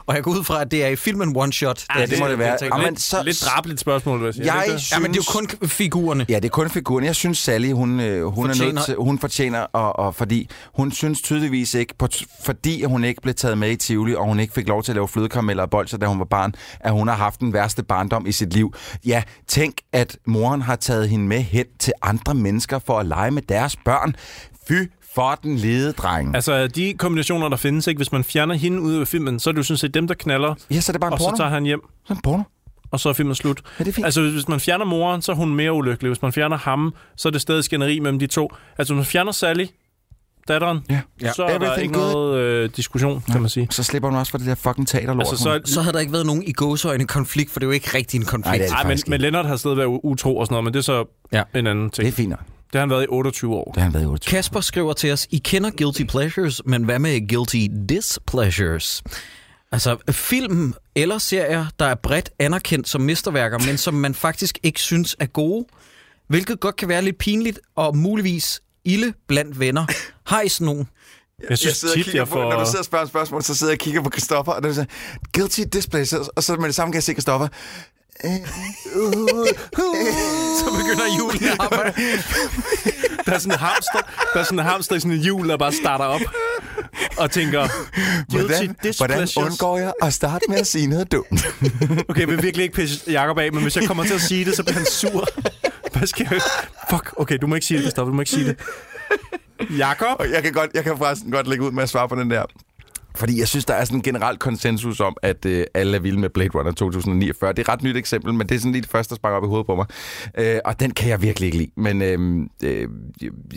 [0.06, 1.84] Og jeg går ud fra, at det er i filmen one shot.
[1.98, 2.58] Ja, det må det være.
[2.62, 4.48] Jamen, Lidt, så- lidt drabeligt spørgsmål, vil jeg sige.
[4.48, 4.80] Er det Jeg det?
[4.80, 6.26] synes, Ja, men det er jo kun figurerne.
[6.28, 7.04] Ja, det er kun figuren.
[7.04, 10.48] Jeg synes, Sally, hun, øh, hun, er Fortjener- nødt til, hun fortjener, og, og fordi
[10.74, 12.08] hun synes tydeligvis ikke, på,
[12.44, 14.96] fordi hun ikke blev taget med i Tivoli, og hun ikke fik lov til at
[14.96, 18.26] lave flødekarameller og bolcher, da hun var barn, at hun har haft den værste barndom
[18.26, 18.74] i sit liv.
[19.06, 23.30] Ja, tænk, at moren har taget hende med hen til andre mennesker for at lege
[23.30, 24.16] med deres børn.
[24.68, 24.72] Fy
[25.14, 26.34] for den lede dreng.
[26.34, 27.98] Altså, de kombinationer, der findes, ikke?
[27.98, 30.14] hvis man fjerner hende ud af filmen, så er det jo sådan set dem, der
[30.14, 31.36] knaller, ja, så er det bare en og porno.
[31.36, 32.42] så tager han hjem, Så er en porno.
[32.90, 33.60] og så er filmen slut.
[33.78, 34.04] Ja, det er fint.
[34.04, 36.08] Altså, hvis man fjerner moren, så er hun mere ulykkelig.
[36.10, 38.50] Hvis man fjerner ham, så er det stadig skænderi mellem de to.
[38.78, 39.66] Altså, hvis man fjerner Sally,
[40.48, 41.00] datteren, Ja.
[41.22, 41.32] Ja.
[41.32, 43.66] så er der ikke noget øh, diskussion, kan man sige.
[43.70, 45.26] Så slipper hun også for det der fucking teaterlort.
[45.30, 47.72] Altså, så, Så havde der ikke været nogen i gåsøjne konflikt, for det er jo
[47.72, 48.46] ikke rigtig en konflikt.
[48.46, 49.22] Nej, det er det ej, men, faktisk men ikke.
[49.22, 51.42] Lennart har stadig været utro og sådan noget, men det er så Ja.
[51.54, 52.04] en anden ting.
[52.06, 52.34] det er fint.
[52.74, 53.64] Det har han været i 28 år.
[53.64, 54.36] Det har han været i 28.
[54.36, 59.02] Kasper skriver til os, I kender Guilty Pleasures, men hvad med Guilty Displeasures?
[59.72, 64.80] Altså film eller serier, der er bredt anerkendt som mesterværker, men som man faktisk ikke
[64.80, 65.66] synes er gode,
[66.28, 69.86] hvilket godt kan være lidt pinligt og muligvis ilde blandt venner.
[70.30, 70.88] Har I sådan nogen?
[71.50, 72.50] Jeg synes tit, jeg får...
[72.50, 74.68] Når du sidder og spørger spørgsmål, så sidder jeg og kigger på Christoffer, og der
[74.80, 74.84] er
[75.32, 77.48] guilty displeasure, og så med det samme kan jeg se Christoffer.
[80.58, 81.92] Så begynder julen at arbejde.
[83.26, 83.98] Der er sådan en hamster,
[84.34, 86.20] der er sådan en hamster i sådan en hjul, der bare starter op
[87.18, 87.68] og tænker,
[88.30, 91.46] Hvordan, hvordan undgår jeg at starte med at sige noget dumt?
[92.08, 94.44] Okay, jeg vil virkelig ikke pisse Jacob af, men hvis jeg kommer til at sige
[94.44, 95.26] det, så bliver han sur.
[95.92, 96.40] Hvad skal jeg...
[96.90, 98.56] Fuck, okay, du må ikke sige det, Christoffer, du må ikke sige det.
[99.78, 100.20] Jakob?
[100.20, 102.30] Og jeg kan, godt, jeg kan forresten godt lægge ud med at svare på den
[102.30, 102.42] der.
[103.16, 106.20] Fordi jeg synes, der er sådan en generel konsensus om, at øh, alle er vilde
[106.20, 107.52] med Blade Runner 2049.
[107.52, 109.36] Det er et ret nyt eksempel, men det er sådan lige det første, der sparker
[109.36, 109.86] op i hovedet på mig.
[110.38, 111.70] Øh, og den kan jeg virkelig ikke lide.
[111.76, 112.88] Men øh, øh,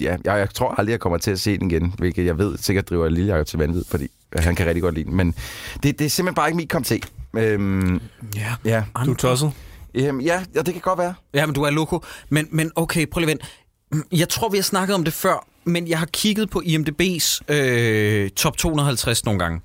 [0.01, 2.57] ja, jeg, jeg tror aldrig, jeg kommer til at se den igen, hvilket jeg ved
[2.57, 5.15] sikkert driver Lille Jacob til vanvid, fordi han kan rigtig godt lide den.
[5.15, 5.35] Men
[5.83, 6.99] det, det er simpelthen bare ikke min kop te.
[7.37, 7.99] Øh,
[8.35, 8.55] Ja.
[8.65, 8.83] ja.
[9.05, 9.51] Du er tosset.
[9.93, 11.13] Øhm, ja, ja, det kan godt være.
[11.33, 12.03] Ja, men du er loko.
[12.29, 13.41] Men, men okay, prøv lige vent.
[14.11, 18.29] Jeg tror, vi har snakket om det før, men jeg har kigget på IMDb's øh,
[18.29, 19.61] top 250 nogle gange.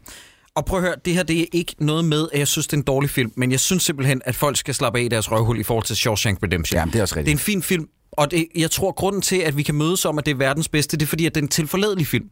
[0.55, 2.73] Og prøv at høre, det her det er ikke noget med, at jeg synes, det
[2.73, 5.31] er en dårlig film, men jeg synes simpelthen, at folk skal slappe af i deres
[5.33, 6.79] røvhul i forhold til Shawshank Redemption.
[6.79, 7.33] Ja, det er også Det er rigtigt.
[7.35, 10.27] en fin film, og det, jeg tror, grunden til, at vi kan mødes om, at
[10.27, 12.25] det er verdens bedste, det er fordi, at det er en tilforladelig film.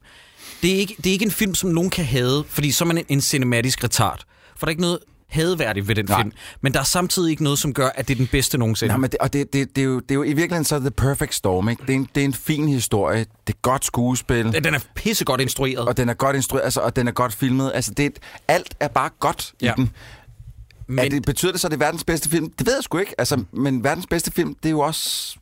[0.62, 2.86] Det er ikke, det er ikke en film, som nogen kan hade, fordi så er
[2.86, 4.20] man en, en cinematisk retard.
[4.56, 4.98] For der er ikke noget
[5.30, 6.20] hadeværdigt ved den Nej.
[6.20, 6.32] film.
[6.60, 8.88] Men der er samtidig ikke noget, som gør, at det er den bedste nogensinde.
[8.88, 10.78] Nej, men det, og det, det, det, er jo, det er jo i virkeligheden så
[10.80, 11.82] the perfect storm, ikke?
[11.86, 15.40] Det er en, det er en fin historie, det er godt skuespil, Den er pissegodt
[15.40, 15.78] instrueret.
[15.88, 17.72] og den er godt instrueret, altså, og den er godt filmet.
[17.74, 18.12] Altså, det,
[18.48, 19.72] alt er bare godt Ja.
[19.72, 19.82] i den.
[20.86, 21.04] men, Men...
[21.04, 22.50] Er det, betyder det så, at det er verdens bedste film?
[22.58, 23.14] Det ved jeg sgu ikke.
[23.18, 25.36] Altså, men verdens bedste film, det er jo også...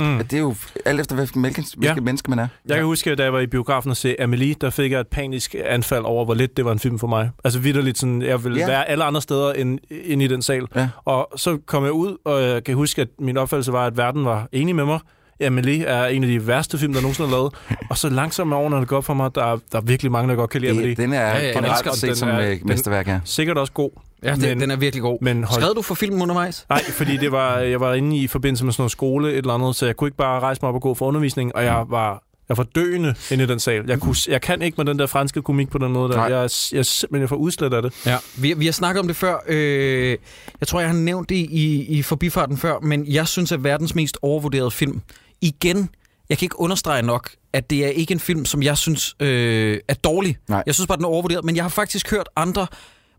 [0.00, 0.18] Mm.
[0.18, 0.54] Det er jo
[0.86, 1.94] alt efter, hvilken, hvilken Ja.
[1.94, 2.48] menneske man er.
[2.66, 5.00] Jeg kan huske, at da jeg var i biografen og se Amelie, der fik jeg
[5.00, 7.30] et panisk anfald over, hvor lidt det var en film for mig.
[7.44, 8.66] Altså vidderligt sådan, jeg ville Ja.
[8.66, 10.66] være alle andre steder end, end i den sal.
[10.74, 10.88] Ja.
[11.04, 14.24] Og så kom jeg ud, og jeg kan huske, at min opfattelse var, at verden
[14.24, 14.98] var enig med mig.
[15.40, 17.54] Amelie er en af de værste film, der nogensinde er lavet.
[17.90, 20.12] Og så langsomt med årene er det godt for mig, der er, der er virkelig
[20.12, 20.90] mange, der godt kan lide Amelie.
[20.90, 23.20] Det, den er Ja, ja, generelt set Den som er- øh, mesterværk, ja.
[23.24, 23.90] Sikkert også god.
[24.24, 25.18] ja, den, men- den er virkelig god.
[25.20, 26.66] Men hold Skrev du for filmen undervejs?
[26.68, 29.54] Nej, fordi det var, jeg var inde i forbindelse med sådan noget skole, et eller
[29.54, 31.84] andet, så jeg kunne ikke bare rejse mig op og gå for undervisning, og jeg
[31.88, 33.84] var, jeg var døende inde i den sal.
[33.88, 36.12] Jeg, kunne, jeg kan ikke med den der franske komik på den måde.
[36.12, 36.22] Der.
[36.22, 36.30] Jeg,
[36.72, 37.92] jeg er simpelthen for udslet af det.
[38.06, 38.18] Ja.
[38.36, 39.36] Vi, vi har snakket om det før.
[39.46, 40.16] Øh,
[40.60, 43.94] jeg tror, jeg har nævnt det i, i forbifarten før, men jeg synes, at verdens
[43.94, 45.00] mest overvurderede film,
[45.40, 45.88] igen,
[46.28, 49.78] jeg kan ikke understrege nok, at det er ikke en film, som jeg synes øh,
[49.88, 50.36] er dårlig.
[50.48, 50.62] Nej.
[50.66, 52.66] Jeg synes bare, den er overvurderet, men jeg har faktisk hørt andre,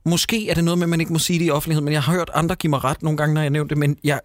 [0.05, 2.03] måske er det noget med, at man ikke må sige det i offentligheden, men jeg
[2.03, 4.19] har hørt andre give mig ret nogle gange, når jeg nævnte det, men jeg,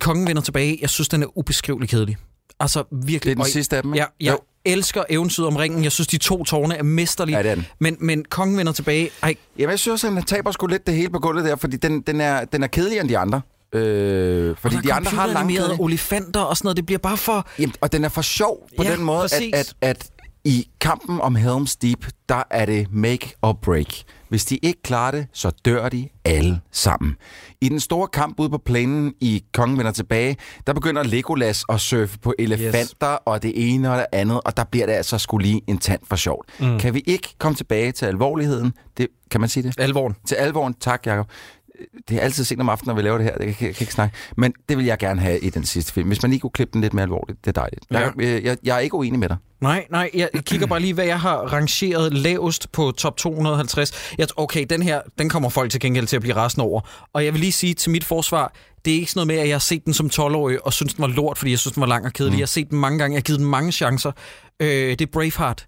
[0.00, 0.78] Kongen vender tilbage.
[0.80, 2.16] Jeg synes, den er ubeskriveligt kedelig.
[2.62, 3.22] Altså virkelig.
[3.22, 4.38] Det er den Og sidste af dem, Ja, jeg Jo.
[4.64, 5.84] elsker eventyret om ringen.
[5.84, 7.36] Jeg synes, de to tårne er mesterlige.
[7.36, 7.66] Ja, det er den.
[7.78, 9.10] Men, men kongen vender tilbage.
[9.22, 12.00] Ej, Jamen, jeg synes han taber sgu lidt det hele på gulvet der, fordi den,
[12.00, 13.40] den, er, den er kedeligere end de andre.
[13.74, 16.76] Øh, fordi og de andre har langt olifanter og sådan noget.
[16.76, 17.48] Det bliver bare for...
[17.58, 20.10] Jamen, og den er for sjov på Ja, den måde, at, at, at
[20.44, 23.86] i kampen om Helm's Deep, der er det make or break.
[24.28, 27.16] Hvis de ikke klarer det, så dør de alle sammen.
[27.62, 31.80] I den store kamp ude på planen i Kongen vender tilbage, der begynder Legolas at
[31.80, 33.18] surfe på elefanter yes.
[33.24, 36.00] og det ene og det andet, og der bliver det altså skulle lige en tand
[36.06, 36.48] for sjovt.
[36.60, 36.78] Mm.
[36.78, 38.72] Kan vi ikke komme tilbage til alvorligheden?
[38.96, 39.74] Det, kan man sige det?
[39.78, 40.16] Alvoren.
[40.26, 41.26] Til alvoren, tak Jacob.
[42.08, 43.32] Det er altid sent om aftenen, når vi laver det her.
[43.46, 44.16] Jeg kan, jeg kan ikke snakke.
[44.36, 46.08] Men det vil jeg gerne have i den sidste film.
[46.08, 47.84] Hvis man lige kunne klippe den lidt mere alvorligt, det er dejligt.
[47.90, 47.98] Ja.
[47.98, 49.36] Jeg, jeg, jeg, er ikke uenig med dig.
[49.60, 54.14] Nej, nej, jeg kigger bare lige, hvad jeg har rangeret lavest på top 250.
[54.18, 56.80] Jeg, okay, den her, den kommer folk til gengæld til at blive rasende over.
[57.12, 59.48] Og jeg vil lige sige til mit forsvar, det er ikke sådan noget med, at
[59.48, 61.80] jeg har set den som 12-årig og synes, den var lort, fordi jeg synes, den
[61.80, 62.34] var lang og kedelig.
[62.34, 62.38] Mm.
[62.38, 64.12] Jeg har set den mange gange, jeg har givet den mange chancer.
[64.60, 65.66] Øh, det er Braveheart.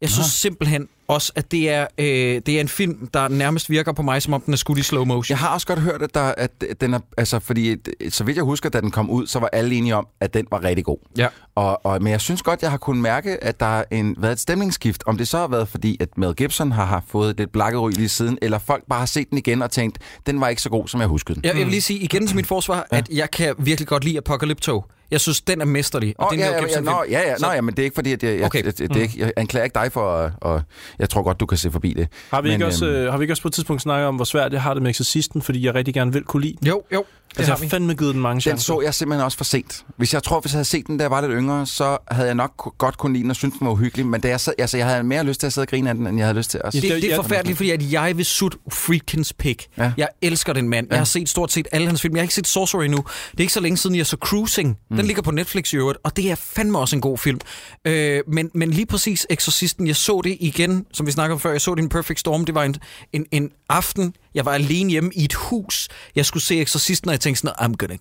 [0.00, 2.06] Jeg synes simpelthen også, at det er, øh,
[2.46, 4.82] det er en film, der nærmest virker på mig, som om den er skudt i
[4.82, 5.32] slow motion.
[5.32, 6.98] Jeg har også godt hørt, at, der, at den er...
[7.16, 7.76] Altså, fordi
[8.08, 10.46] så vidt jeg husker, da den kom ud, så var alle enige om, at den
[10.50, 10.98] var rigtig god.
[11.18, 11.28] Ja.
[11.54, 14.32] Og, og, men jeg synes godt, jeg har kunnet mærke, at der har en, været
[14.32, 15.02] et stemningsskift.
[15.06, 18.08] Om det så har været, fordi at Mel Gibson har, har fået lidt blakkery lige
[18.08, 20.88] siden, eller folk bare har set den igen og tænkt, den var ikke så god,
[20.88, 21.44] som jeg huskede den.
[21.44, 22.96] Jeg, jeg vil lige sige igen til mit forsvar, ja.
[22.96, 24.84] at jeg kan virkelig godt lide Apocalypto.
[25.10, 26.14] Jeg synes, den er mesterlig.
[26.18, 27.60] Og Åh, det er en ja, Mel ja, ja, nå, ja, ja, Så- nå, ja,
[27.60, 28.58] men det er ikke fordi, at jeg, jeg, Okay.
[28.58, 28.70] okay.
[28.70, 30.62] det, det er ikke, jeg anklager ikke dig for, at, og
[30.98, 32.08] jeg tror godt, du kan se forbi det.
[32.30, 34.06] Har vi, Men, ikke også, øhm, øh, har vi ikke også på et tidspunkt snakket
[34.08, 36.56] om, hvor svært jeg har det med Exorcisten, fordi jeg rigtig gerne vil kunne lide
[36.60, 36.68] den?
[36.68, 37.04] Jo, jo.
[37.34, 37.66] Det Altså, har jeg vi.
[37.66, 38.64] har fandme givet den mange Den chancer.
[38.74, 39.84] så jeg simpelthen også for sent.
[39.96, 42.26] Hvis jeg tror, hvis jeg havde set den, da jeg var lidt yngre, så havde
[42.26, 44.06] jeg nok godt kunne lide den og synes, den var uhyggelig.
[44.06, 45.94] Men da jeg, sad, altså, jeg havde mere lyst til at sidde og grine af
[45.94, 46.72] den, end jeg havde lyst til at...
[46.72, 49.66] Det, Det- det er forfærdeligt, fordi at jeg vil sutte Friedkins pik.
[49.78, 49.92] Ja.
[49.96, 50.86] Jeg elsker den mand.
[50.90, 52.16] Jeg har set stort set alle hans film.
[52.16, 53.04] Jeg har ikke set Sorcerer endnu.
[53.30, 54.68] Det er ikke så længe siden, jeg så Cruising.
[54.88, 55.04] Den Mm.
[55.06, 57.38] ligger på Netflix i øvrigt, og det er fandme også en god film.
[57.84, 61.50] Øh, men, men lige præcis Exorcisten, jeg så det igen, som vi snakkede om før,
[61.50, 62.44] jeg så det i en Perfect Storm.
[62.44, 62.76] Det var en,
[63.12, 65.88] en, en aften, jeg var alene hjemme i et hus.
[66.16, 67.96] Jeg skulle se Exorcisten, og jeg tænkte sådan, I'm gonna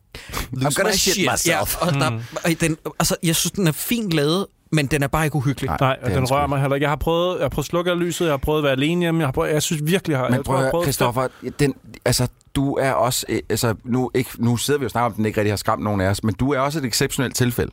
[0.51, 1.47] lose I'm gonna my shit myself.
[1.47, 5.07] Ja, og der, og den, altså, jeg synes, den er fint lavet, men den er
[5.07, 5.67] bare ikke uhyggelig.
[5.67, 5.77] Nej.
[5.79, 6.83] Nej, og den den rører mig heller ikke.
[6.83, 8.71] Jeg har prøvet, jeg har prøvet at slukke af lyset, jeg har prøvet at være
[8.71, 10.61] alene hjemme, jeg, har prøvet, jeg synes virkelig, jeg har, Men jeg tror, prøv jeg
[10.61, 11.27] at har prøvet Christoffer,
[11.59, 13.25] den, altså, du er også...
[13.49, 16.01] Altså, nu, ikke, nu sidder vi jo snakker om, den ikke rigtig har skræmt nogen
[16.01, 17.71] af os, men du er også et exceptionelt tilfælde.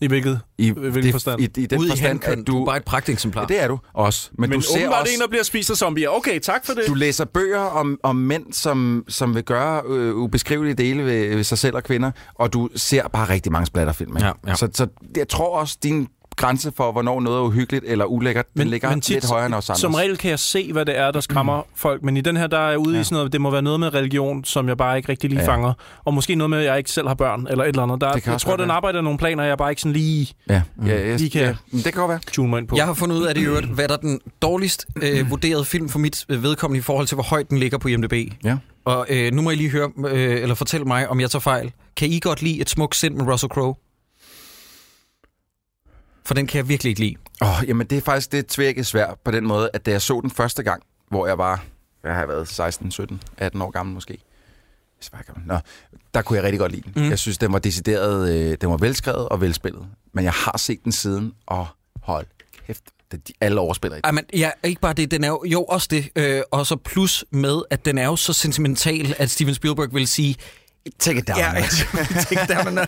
[0.00, 0.40] I hvilket?
[0.58, 1.40] I, hvilken det- forstand?
[1.40, 2.62] I, i den Ude i forstand, handkøn, at du du...
[2.62, 3.42] er bare et pragteksemplar.
[3.42, 4.30] Ja, det er du også.
[4.38, 5.14] Men, Men du ser åbenbart også...
[5.14, 6.08] en, der bliver spist af zombier.
[6.08, 6.84] Okay, tak for det.
[6.86, 11.44] Du læser bøger om, om mænd, som, som vil gøre øh, ubeskrivelige dele ved, ved
[11.44, 14.16] sig selv og kvinder, og du ser bare rigtig mange splatterfilm.
[14.16, 14.26] ikke?
[14.26, 14.54] Ja, ja.
[14.54, 14.86] Så, så
[15.16, 16.08] jeg tror også, din
[16.40, 19.70] grænse for, hvornår noget er uhyggeligt eller ulækkert, den ligger tit, lidt højere end os
[19.70, 19.80] andre.
[19.80, 21.66] Som regel kan jeg se, hvad det er, der skræmmer mm.
[21.84, 23.00] folk, men i den her, der er jeg ude ja.
[23.00, 25.40] I sådan noget, det må være noget med religion, som jeg bare ikke rigtig lige
[25.40, 25.46] Ja.
[25.48, 25.72] fanger.
[26.04, 28.00] Og måske noget med, at jeg ikke selv har børn, eller et eller andet.
[28.00, 28.76] Der, Det kan jeg tror, den være.
[28.76, 31.76] arbejder nogle planer, jeg bare ikke sådan lige Ja, ja, ja, Lige kan- ja, men
[31.82, 32.20] det kan godt være.
[32.32, 32.76] tune mig ind på.
[32.76, 35.64] Jeg har fundet ud af det i øvrigt, hvad der er den dårligst øh, vurderede
[35.64, 38.12] film for mit øh, vedkommende i forhold til, hvor højt den ligger på IMDb.
[38.44, 38.56] Ja.
[38.84, 41.72] Og øh, nu må I lige høre, øh, eller fortælle mig, om jeg tager fejl.
[41.96, 43.74] Kan I godt lide Et smukt sind med Russell Crowe?
[46.30, 47.14] For den kan jeg virkelig ikke lide.
[47.40, 50.20] Oh, jamen, det er faktisk det tvækket svært på den måde, at da jeg så
[50.20, 51.64] den første gang, hvor jeg var,
[52.04, 54.18] jeg har været 16, 17, 18 år gammel måske.
[55.46, 55.58] Nå,
[56.14, 57.04] der kunne jeg rigtig godt lide den.
[57.04, 57.10] Mm.
[57.10, 59.86] Jeg synes, den var decideret, øh, den var velskrevet og velspillet.
[60.14, 61.66] Men jeg har set den siden, og
[62.02, 62.26] hold
[62.66, 64.04] kæft, det, de, alle overspiller i den.
[64.04, 66.76] Ej, men ja, ikke bare det, den er jo, jo også det, øh, og så
[66.76, 70.36] plus med, at den er jo så sentimental, at Steven Spielberg vil sige,
[70.98, 71.38] Take it down.
[71.38, 71.54] ja,
[72.28, 72.86] tænker, der er man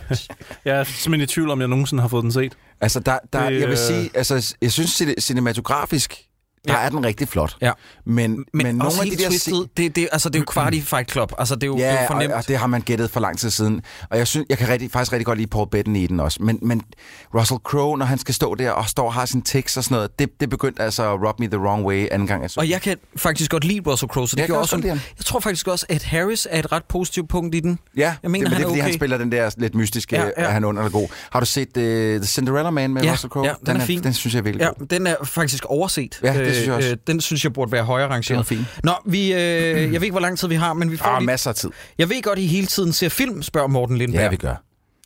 [0.65, 2.53] Jeg er simpelthen i tvivl om, jeg nogensinde har fået den set.
[2.83, 6.25] Altså, der, der, Det, jeg vil sige, altså, jeg synes cine- cinematografisk,
[6.67, 6.85] der Ja.
[6.85, 7.55] er den rigtig flot.
[7.61, 7.71] Ja.
[8.05, 10.73] Men, Men, men nogle af de der twistet, det, det, altså, det er jo kvart
[10.73, 11.33] i Fight Club.
[11.37, 12.31] Altså, det er jo, det er jo Ja, fornemt.
[12.33, 13.81] og, og det har man gættet for lang tid siden.
[14.09, 16.43] Og jeg synes, jeg kan rigtig, faktisk rigtig godt lide Paul Bettany i den også.
[16.43, 16.81] Men, men
[17.35, 19.95] Russell Crowe, når han skal stå der og står og har sin tekst og sådan
[19.95, 22.59] noget, det, det begyndte altså at rub me the wrong way anden gang jeg så
[22.59, 22.71] Og den.
[22.71, 25.39] jeg kan faktisk godt lide Russell Crowe, så det Jeg kan også lide Jeg tror
[25.39, 27.79] faktisk også, at Harris er et ret positivt punkt i den.
[27.97, 28.83] Ja, jeg mener, det, men han det er er fordi, okay.
[28.83, 30.41] han spiller den der lidt mystiske, Ja, ja, ja.
[30.41, 30.47] ja.
[30.47, 31.07] er han under eller god.
[31.31, 33.45] Har du set uh, The Cinderella Man med Ja, Russell Crowe?
[33.47, 34.03] ja, den er fin.
[34.03, 34.87] Den synes jeg er virkelig Ja, god.
[34.87, 36.19] den er faktisk overset.
[36.23, 36.89] Ja, det synes jeg også.
[36.89, 38.45] Øh, den synes jeg burde være højere er rangeret.
[38.45, 38.65] fin.
[38.83, 41.19] Nå, vi, øh, jeg ved ikke, hvor lang tid vi har, men vi får Ah,
[41.19, 41.25] lige...
[41.25, 41.69] masser af tid.
[41.97, 44.21] Jeg ved godt, I hele tiden ser film, spørger Morten Lindberg.
[44.23, 44.55] Ja, vi gør.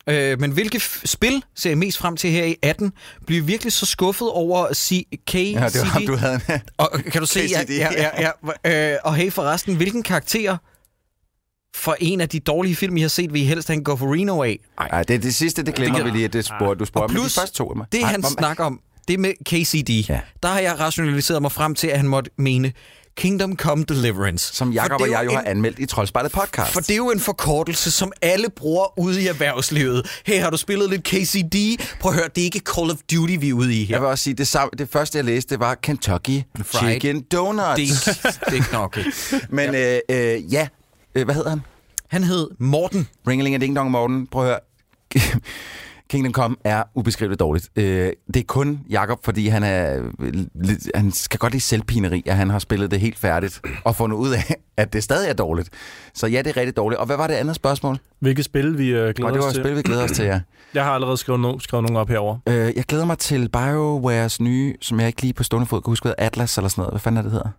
[0.10, 2.94] Øh, men hvilke spil ser I mest frem til her i 18?
[3.26, 5.36] Bliver virkelig så skuffet over C- KCD?
[5.36, 6.40] Ja, det var du havde.
[6.78, 7.90] Og kan du se, ja, ja,
[8.22, 8.32] ja,
[8.66, 8.92] ja.
[8.94, 10.58] Øh, og hey forresten, hvilken karakter
[11.76, 14.44] for en af de dårlige film, I har set, vil I helst have en Gofferino
[14.44, 14.60] af?
[14.92, 17.14] Nej, det, det sidste, det glemmer Det vi lige, at det spurgte du Og spurgte.
[17.14, 17.86] Men de plus, første to af mig.
[17.92, 20.20] Det Ej, han hvor- snakker om, det med KCD, Ja.
[20.44, 22.74] der har jeg rationaliseret mig frem til, at han måtte mene
[23.18, 24.56] Kingdom Come Deliverance.
[24.56, 26.74] Som Jakob og jeg jo en- har anmeldt i Troldspejlet podcast.
[26.74, 30.22] For det er jo en forkortelse, som alle bruger ude i erhvervslivet.
[30.26, 31.56] Hey, har du spillet lidt KCD?
[32.00, 33.96] Prøv at høre, det er ikke Call of Duty, vi er ude i her.
[33.96, 36.92] Jeg vil også sige, det, samme, det første, jeg læste, det var Kentucky Fried.
[36.92, 38.04] Chicken Donuts.
[38.04, 39.06] Det det er knokket.
[39.50, 40.68] Men øh, øh, ja,
[41.16, 41.62] øh, hvad hedder han?
[42.08, 43.08] Han hed Morten.
[43.28, 44.28] Ringeling og Ding Dong Morten.
[44.28, 44.60] Prøv at høre.
[46.10, 47.70] Kingdom Come er ubeskriveligt dårligt.
[47.76, 50.36] Øh, det er kun Jakob, fordi han er øh,
[50.96, 54.30] han skal godt lide selvpineri, at han har spillet det helt færdigt og fundet ud
[54.30, 55.70] af, at det stadig er dårligt.
[56.14, 57.00] Så ja, det er rigtig dårligt.
[57.00, 57.98] Og hvad var det andet spørgsmål?
[58.20, 59.64] Hvilket spil vi øh, glæder Og det var os til.
[59.64, 60.42] spil, vi glæder os til, ja.
[60.74, 62.38] Jeg har allerede skrevet, no, skrevet nogle op herover.
[62.48, 65.92] Øh, jeg glæder mig til BioWares nye, som jeg ikke lige på stående fod kan
[65.92, 66.92] huske, Atlas eller sådan noget.
[66.94, 67.50] Hvad fanden er det, det hedder?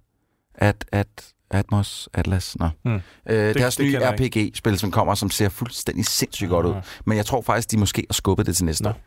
[0.55, 2.69] At, at, Atmos, Atlas, nå.
[2.85, 2.95] Hmm.
[2.95, 6.75] Øh, det, deres det nye RPG-spil, som kommer, som ser fuldstændig sindssygt godt ud.
[7.05, 8.91] Men jeg tror faktisk, de måske har skubbet det til næste Nå.
[8.91, 9.01] år.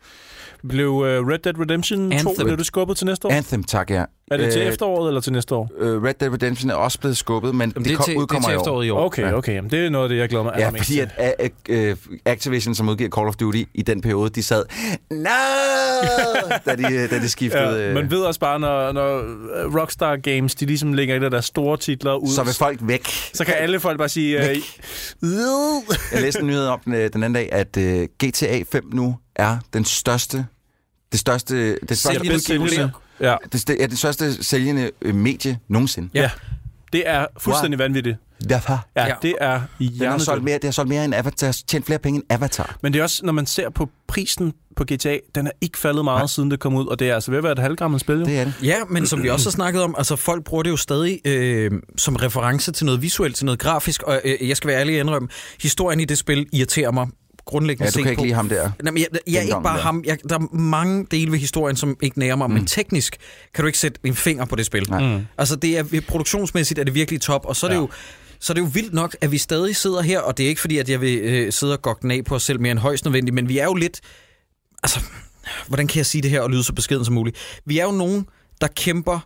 [0.68, 2.46] Blev uh, Red Dead Redemption 2, Anthem.
[2.46, 3.32] blev det skubbet til næste år?
[3.32, 4.04] Anthem, tak, ja.
[4.32, 5.70] Er det til Øh, efteråret eller til næste år?
[5.78, 8.16] Øh, Red Dead Redemption er også blevet skubbet, men Jamen, det, det, kom, til, det
[8.18, 8.60] er udkommer til i år.
[8.60, 9.04] efteråret i år.
[9.06, 9.32] Okay, ja.
[9.36, 9.54] okay.
[9.54, 11.10] Jamen, det er noget af det, jeg glæder mig Ja, fordi til.
[11.18, 14.64] at uh, uh, Activision, som udgiver Call of Duty i den periode, de sad,
[15.10, 15.26] no!
[16.66, 17.62] da, de, da de skiftede.
[17.64, 21.22] Ja, øh, man ved også bare, når, når øh, Rockstar Games, de ligesom lægger et
[21.24, 23.06] af deres store titler ud, så vil folk væk.
[23.34, 24.50] så kan alle folk bare sige...
[24.50, 24.56] Øh,
[26.12, 29.16] Jeg læste en nyhed om den, øh, den anden dag, at uh, GTA 5 nu
[29.36, 30.46] er den største,
[31.12, 32.90] det største, det største, udgivelse.
[33.22, 36.08] Ja, det, det er det største sælgende øh, medie nogensinde.
[36.14, 36.30] ja.
[36.92, 38.16] Det er fuldstændig vanvittigt.
[38.48, 38.86] Derfor.
[38.96, 39.14] Ja, Ja.
[39.22, 42.16] det er Den har solgt mere, det har solgt mere end Avatar, tjent flere penge
[42.16, 42.76] end Avatar.
[42.82, 46.04] Men det er også, når man ser på prisen på GTA, den er ikke faldet
[46.04, 48.18] meget, siden det kom ud, og det er altså ved at være et halvgammelt spil.
[48.18, 48.24] Jo.
[48.24, 48.54] Det er det.
[48.62, 51.70] Ja, men som vi også har snakket om, altså folk bruger det jo stadig øh,
[51.96, 55.00] som reference til noget visuelt, til noget grafisk, og øh, jeg skal være ærlig og
[55.00, 55.28] indrømme,
[55.62, 57.06] historien i det spil irriterer mig
[57.44, 58.24] grundlæggende Ja, du kan ikke på.
[58.24, 58.70] lide ham der.
[58.82, 59.82] Nej, men jeg, jeg, jeg er ikke bare der.
[59.82, 60.02] ham.
[60.06, 62.54] Jeg, der er mange dele ved historien, som ikke nærer mig, mm.
[62.54, 63.16] men teknisk
[63.54, 64.86] kan du ikke sætte en finger på det spil.
[64.90, 65.16] Nej.
[65.16, 65.26] Mm.
[65.38, 67.80] Altså, det er, produktionsmæssigt er det virkelig top, og så er det Ja.
[67.80, 67.88] jo
[68.40, 70.60] så er det jo vildt nok, at vi stadig sidder her, og det er ikke
[70.60, 72.78] fordi, at jeg vil øh, sidde og gokke den af på os selv mere end
[72.78, 74.00] højst nødvendigt, men vi er jo lidt...
[74.82, 75.00] Altså,
[75.68, 77.36] hvordan kan jeg sige det her og lyde så beskeden som muligt?
[77.66, 78.26] Vi er jo nogen,
[78.60, 79.18] der kæmper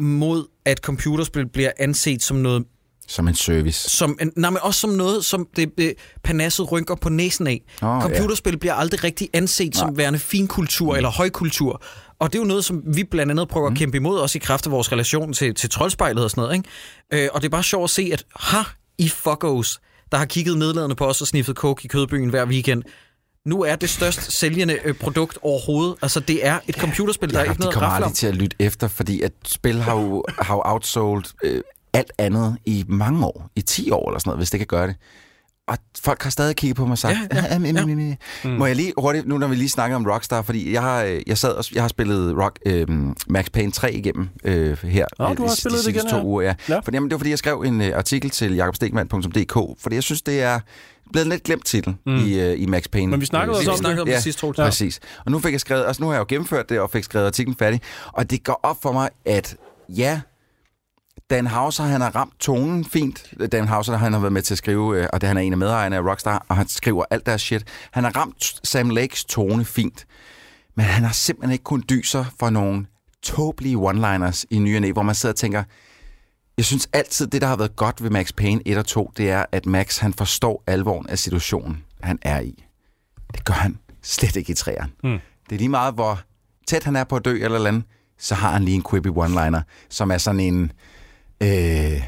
[0.00, 2.64] mod, at computerspil bliver anset som noget
[3.08, 3.90] Som en service.
[3.90, 5.94] som, en- nej, men også som noget, som det, det
[6.24, 7.62] panasset rynker på næsen af.
[7.82, 9.78] Oh, Computerspil bliver aldrig rigtig anset nej.
[9.80, 11.82] som værende finkultur eller højkultur.
[12.20, 13.72] Og det er jo noget, som vi blandt andet prøver mm.
[13.72, 16.56] at kæmpe imod, også i kraft af vores relation til, til troldspejlet og sådan noget.
[17.10, 17.24] Ikke?
[17.24, 18.58] Øh, og det er bare sjovt at se, at ha,
[18.98, 19.80] I fuckos,
[20.12, 22.82] der har kigget nedladende på os og sniffet coke i kødbyen hver weekend,
[23.46, 25.94] nu er det størst sælgende øh, produkt overhovedet.
[26.02, 28.08] Altså, det er et computerspil, der er Ja, ikke de noget at kommer rafle om.
[28.08, 32.12] aldrig til at lytte efter, fordi at spil har jo, har jo outsold øh, alt
[32.18, 33.50] andet i mange år.
[33.56, 34.96] I 10 år eller sådan noget, hvis det kan gøre det.
[35.68, 37.86] Og folk har stadig kigget på mig og sagt, Ja, ja, "Ah, mm, ja.
[37.86, 40.82] mm, mm." må jeg lige hurtigt, nu når vi lige snakker om Rockstar, fordi jeg
[40.82, 42.86] har, øh, jeg sad og, jeg har spillet Rock, øh,
[43.26, 45.06] Max Payne 3 igennem øh, her.
[45.20, 46.54] Øh, du har de- spillet de det igen sidste to uger, ja.
[46.68, 46.78] Ja.
[46.78, 50.22] For, jamen, det var fordi, jeg skrev en øh, artikel til jakobstegman.dk, fordi jeg synes,
[50.22, 50.60] det er
[51.12, 52.16] blevet en lidt glemt titel mm.
[52.16, 53.10] i, øh, i Max Payne.
[53.10, 54.14] Men vi snakkede øh, også Vi om snakkede om Ja.
[54.14, 54.58] det sidste, Troels.
[54.58, 54.64] Ja.
[54.64, 55.00] Præcis.
[55.26, 57.26] Og nu fik jeg skrevet, altså nu har jeg jo gennemført det og fik skrevet
[57.26, 57.80] artiklen færdig,
[58.12, 59.56] og det går op for mig, at
[59.88, 60.20] ja,
[61.30, 63.34] Dan Hauser, han har ramt tonen fint.
[63.52, 65.52] Dan Hauser, han har været med til at skrive, øh, og det han er en
[65.52, 67.64] af medejerne af Rockstar, og han skriver alt deres shit.
[67.90, 70.06] Han har ramt Sam Lakes tone fint,
[70.74, 72.86] men han har simpelthen ikke kun dyser for nogle
[73.22, 75.64] tåbelige one-liners i ny næ, hvor man sidder og tænker,
[76.56, 79.30] jeg synes altid, det der har været godt ved Max Payne 1 og 2, det
[79.30, 82.64] er, at Max han forstår alvoren af situationen, han er i.
[83.32, 84.90] Det gør han slet ikke i træerne.
[85.04, 85.18] Mm.
[85.48, 86.20] Det er lige meget, hvor
[86.66, 87.84] tæt han er på at dø eller eller andet,
[88.18, 90.72] så har han lige en quippy one-liner, som er sådan en...
[91.42, 92.02] Øh,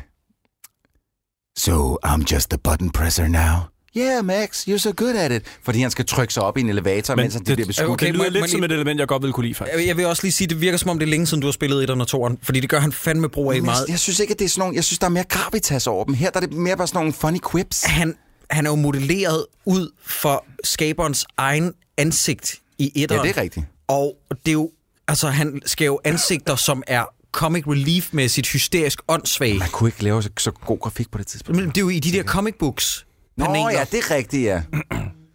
[1.59, 3.57] so, I'm just a button presser now.
[3.97, 5.43] Yeah, Max, you're so good at it.
[5.63, 7.89] Fordi han skal trykke sig op i en elevator, Men mens han det- bliver beskudt.
[7.89, 9.79] Okay, Det lyder lidt jeg som et element, jeg godt vil kunne lide, faktisk.
[9.79, 11.47] Jeg jeg vil også lige sige, det virker som om, det er længe siden, du
[11.47, 13.81] har spillet 1 og 2'eren, fordi det gør han fandme brug af Men meget.
[13.87, 14.75] jeg, jeg synes ikke, at det er sådan nogle...
[14.77, 16.15] Jeg synes, der er mere gravitas over dem.
[16.15, 17.85] Her der er det mere bare sådan nogle funny quips.
[17.85, 18.15] han,
[18.51, 23.27] han er jo modelleret ud for skaberens egen ansigt i Ja, etteren.
[23.29, 23.67] det er rigtigt.
[23.89, 24.71] Og det er jo,
[25.09, 29.59] altså han skal jo ansigter, som er comic relief-mæssigt hysterisk åndssvage.
[29.59, 31.61] Man kunne ikke lave så, så god grafik på det tidspunkt.
[31.61, 33.07] Men det er jo i de der comic books.
[33.37, 33.71] Nå paneler.
[33.71, 34.63] ja, det er rigtigt, ja.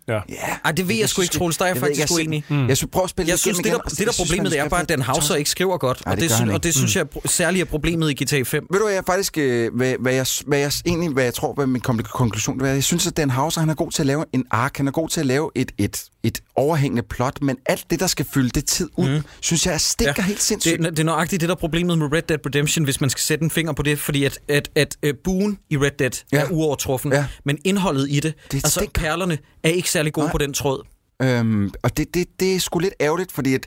[0.07, 0.19] Ja.
[0.65, 1.57] Ej, det ved jeg, sgu ikke, Troels.
[1.57, 2.43] Der er jeg, Jeg faktisk ikke, jeg uenig.
[2.63, 2.67] Mm.
[2.67, 4.89] Jeg synes, prøv at spille Jeg synes, det der, det der problemet er bare, at
[4.89, 6.01] Dan Hauser ikke skriver godt.
[6.05, 8.41] Og, det det gør han synes, og det synes jeg særligt er problemet i GTA
[8.43, 8.67] 5.
[8.71, 11.53] Ved du, hvad jeg faktisk, øh, hvad, hvad, jeg, hvad jeg egentlig, hvad jeg tror,
[11.53, 14.01] hvad min kom- konklusion det er, jeg synes, at Dan Hauser, han er god til
[14.01, 17.41] at lave en ark, han er god til at lave et, et, et overhængende plot,
[17.41, 19.21] men alt det, der skal fylde det tid ud, mm.
[19.41, 20.23] synes jeg stikker ja.
[20.23, 20.79] helt sindssygt.
[20.83, 23.21] Det, det er nøjagtigt det, der er problemet med Red Dead Redemption, hvis man skal
[23.21, 26.37] sætte en finger på det, fordi at, at, at uh, buen i Red Dead ja.
[26.41, 27.25] Er uovertruffen, Ja.
[27.45, 29.01] men indholdet i det, Det altså stinker.
[29.01, 30.31] perlerne, er ikke særlig gode Nej.
[30.31, 30.83] på den tråd.
[31.21, 33.65] Øhm, og det, det, det er sgu lidt ærgerligt, fordi at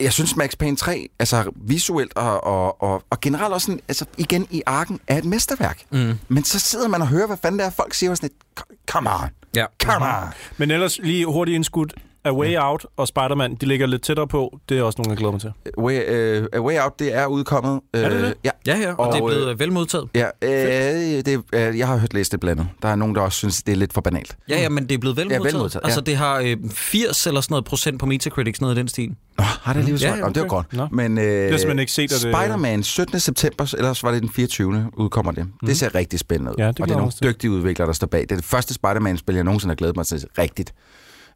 [0.00, 4.04] jeg synes Max Payne 3, altså visuelt og, og, og, og generelt også sådan, altså
[4.18, 5.82] igen i arken, er et mesterværk.
[5.90, 6.14] Mm.
[6.28, 8.66] Men så sidder man og hører, hvad fanden det er, folk siger og sådan lidt,
[8.90, 9.64] come on, Ja.
[9.82, 10.28] come on.
[10.56, 11.94] Men ellers lige hurtigt indskudt.
[12.26, 14.58] A Way Out og Spider-Man, de ligger lidt tættere på.
[14.68, 15.52] Det er også nogle, jeg glæder mig til.
[15.78, 17.80] Way, uh, A Way Out, det er udkommet.
[17.94, 18.34] Er det Øh, det?
[18.44, 20.08] Ja, Ja, ja, og, og det er blevet vel modtaget.
[20.14, 22.68] ja øh, det, øh, jeg har hørt læst det blandet.
[22.82, 24.36] Der er nogen, der også synes, det er lidt for banalt.
[24.48, 25.54] Ja, ja, men det er blevet vel Ja, modtaget.
[25.54, 25.86] velmodtaget, ja.
[25.86, 28.88] Altså, det har øh, 80 eller sådan noget procent på Metacritic, sådan noget i den
[28.88, 29.08] stil.
[29.38, 30.48] Nå, har det alligevel Ja, ja, ja, ja, Det var okay.
[30.48, 30.72] godt.
[30.72, 30.88] Nå.
[30.92, 33.20] Men, øh, har jeg simpelthen ikke set, det- Spider-Man 17.
[33.20, 34.86] september, ellers var det den 24.
[34.96, 35.44] udkommer det.
[35.44, 35.66] Mm.
[35.66, 36.56] Det ser rigtig spændende ud.
[36.58, 38.20] Ja, det og det er nogle dygtige udviklere, der står bag.
[38.20, 40.74] Det er det første Spider-Man-spil, jeg nogensinde har glædet mig til rigtigt.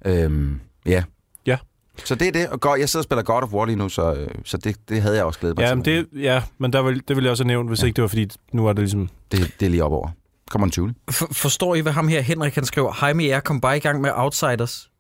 [0.07, 1.03] Øhm, ja.
[1.47, 1.57] Ja.
[2.05, 2.49] Så det er det.
[2.49, 5.03] Og jeg sidder og spiller God of War lige nu, så, øh, så det, det
[5.03, 5.77] havde jeg også glædet mig Ja, til.
[5.77, 7.87] men det, ja, men der vil, det ville jeg også have nævnt, hvis ja.
[7.87, 9.09] ikke det var, fordi nu er det ligesom...
[9.33, 10.09] det, det er lige op over.
[10.51, 10.95] Kommer en 20.
[11.11, 12.93] For, forstår I, hvad ham her, Henrik, han skriver?
[13.01, 14.91] Hej med jer, kom bare i gang med Outsiders.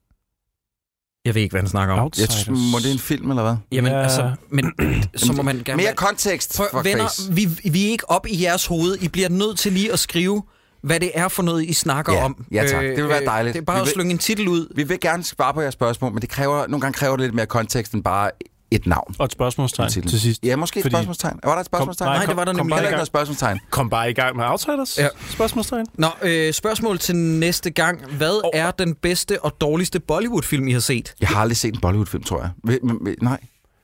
[1.24, 2.11] Jeg ved ikke, hvad han snakker om.
[2.18, 2.28] Jeg,
[2.72, 3.57] må det er en film, eller hvad?
[3.72, 4.03] Jamen, Ja.
[4.03, 4.72] altså, men
[5.16, 5.83] så må man gerne...
[5.83, 8.97] Mere kontekst, for venner, vi, vi er ikke op i jeres hoved.
[9.03, 10.43] I bliver nødt til lige at skrive,
[10.83, 12.45] hvad det er for noget, I snakker Ja, om.
[12.53, 12.83] ja tak.
[12.83, 13.55] Det vil være dejligt.
[13.55, 14.72] Det er bare Vi at vil- slynge en titel ud.
[14.74, 17.35] Vi vil gerne svare på jeres spørgsmål, men det kræver, nogle gange kræver det lidt
[17.35, 18.31] mere kontekst end bare
[18.70, 19.14] et navn.
[19.18, 20.45] Og et spørgsmålstegn til sidst.
[20.45, 21.41] Ja, måske et Fordi- spørgsmålstegn.
[21.45, 22.07] Var der et spørgsmålstegn?
[22.09, 23.61] nej, Nej, det var der kom nemlig ikke noget spørgsmålstegn.
[23.70, 24.99] Kom bare i gang med Outsiders?
[24.99, 25.09] Ja.
[25.31, 25.87] Spørgsmålstegn?
[25.95, 28.01] Nå, øh, spørgsmål til næste gang.
[28.16, 31.14] Hvad Og- er den bedste og dårligste Bollywood-film, I har set?
[31.20, 32.51] Jeg har aldrig set en Bollywood-film, tror jeg.
[32.64, 33.41] Men, men, men, nej,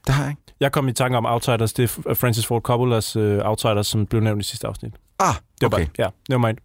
[0.07, 0.43] det har jeg ikke.
[0.61, 1.73] Jeg kom i tanke om Outsiders.
[1.73, 4.93] Det er Francis Ford Coppola's uh, Outsiders, som blev nævnt i sidste afsnit.
[5.19, 5.87] Ah, Det var okay.
[5.87, 6.57] bare, ja, never mind.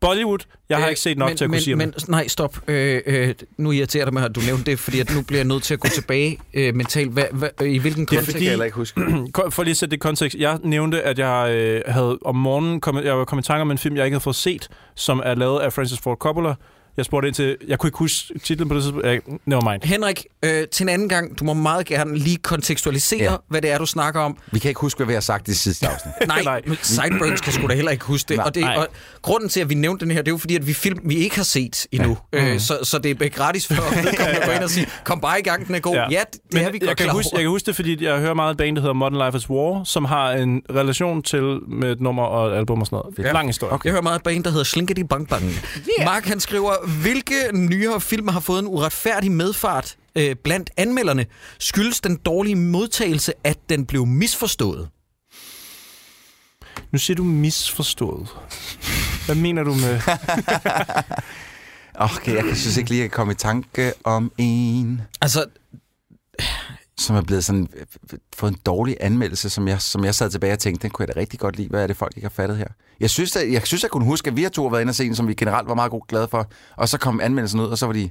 [0.00, 0.38] Bollywood,
[0.68, 2.08] jeg har Øh, ikke set nok men, til at men, kunne sige men, det.
[2.08, 2.56] Nej, stop.
[2.68, 5.46] Øh, øh, nu irriterer det mig, at du nævnte det, fordi at nu bliver jeg
[5.46, 7.10] nødt til at gå tilbage øh, mentalt.
[7.12, 8.30] Hvad, hvad, i hvilken Det er kontekst?
[8.36, 9.00] fordi- heller ikke huske.
[9.50, 10.36] For lige at sætte det i kontekst.
[10.38, 13.70] Jeg nævnte, at jeg øh, havde om morgenen kommet, jeg var kommet i tanke om
[13.70, 16.54] en film, jeg ikke havde fået set, som er lavet af Francis Ford Coppola.
[16.96, 19.06] Jeg spurgte ind til, jeg kunne ikke huske titlen på det tidspunkt.
[19.06, 19.82] Jeg- Never mind.
[19.84, 23.36] Henrik, øh, til en anden gang, du må meget gerne lige kontekstualisere, ja.
[23.48, 24.36] Hvad det er, du snakker om.
[24.52, 26.14] Vi kan ikke huske, hvad vi har sagt i sidste afsnit.
[26.28, 26.62] Nej, Nej.
[26.82, 28.36] Sideburns kan sgu da heller ikke huske det.
[28.36, 28.46] Nej.
[28.46, 28.88] og, det og
[29.22, 31.14] grunden til, at vi nævnte den her, det er jo fordi, at vi film, vi
[31.16, 32.18] ikke har set endnu.
[32.32, 32.54] Ja.
[32.54, 35.42] Øh, så, så det er gratis for at gå ind og sige, kom bare i
[35.42, 35.94] gang, den er god.
[35.94, 37.66] Ja, ja det, det Men er vi jeg godt kan, klar huske, jeg kan huske
[37.66, 40.32] det, fordi jeg hører meget et band, der hedder Modern Life is War, som har
[40.32, 43.28] en relation til med et nummer og et album og sådan noget.
[43.28, 43.32] Ja.
[43.32, 43.78] Lang historie.
[43.84, 45.42] Jeg hører meget et band, der hedder Slinkety Bang Bang.
[45.44, 46.04] Yeah.
[46.04, 51.26] Mark han skriver, hvilke nyere film har fået en uretfærdig medfart øh, blandt anmelderne?
[51.58, 54.88] Skyldes den dårlige modtagelse, at den blev misforstået?
[56.92, 58.28] Nu siger du misforstået.
[59.26, 60.00] Hvad mener du med...
[61.94, 65.44] Okay, jeg synes ikke lige, at jeg kan komme i tanke om en, Altså,
[66.98, 70.52] som er blevet sådan, øh, fået en dårlig anmeldelse, som jeg, som jeg sad tilbage
[70.52, 71.68] og tænkte, den kunne jeg da rigtig godt lide.
[71.68, 72.68] Hvad er det, folk ikke har fattet her?
[73.00, 74.90] Jeg synes, at, jeg, synes, jeg kunne huske, at vi har to har været inde
[74.90, 76.50] og se en, som vi generelt var meget god glade for.
[76.76, 78.10] Og så kom anmeldelsen ud, og så var de...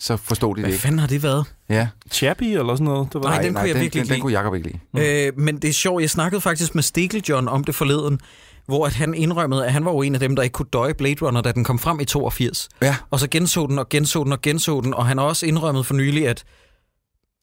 [0.00, 0.82] Så forstod de det hvad ikke.
[0.82, 1.44] fanden har det været?
[1.68, 1.88] Ja.
[2.10, 3.12] Chappie eller sådan noget?
[3.12, 4.20] Det var Nej, den kunne jeg den, virkelig den, ikke den lide.
[4.20, 4.78] kunne Jacob ikke lide.
[4.92, 5.00] Mm.
[5.38, 8.20] Øh, men det er sjovt, jeg snakkede faktisk med Stikkel John om det forleden,
[8.66, 10.94] hvor at han indrømmede, at han var jo en af dem, der ikke kunne døje
[10.94, 12.68] Blade Runner, da den kom frem i 82.
[12.82, 12.96] Ja.
[13.10, 15.86] Og så genså den og genså den og genså den, og han har også indrømmet
[15.86, 16.44] for nylig, at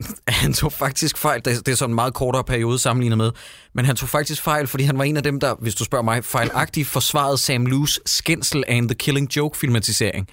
[0.28, 1.46] han tog faktisk fejl.
[1.46, 3.32] Det er, det er sådan en meget kortere periode sammenlignet med.
[3.74, 6.04] Men han tog faktisk fejl, fordi han var en af dem, der, hvis du spørger
[6.04, 10.28] mig, fejlagtigt forsvarede Sam Loos skændsel af en The Killing Joke-filmatisering.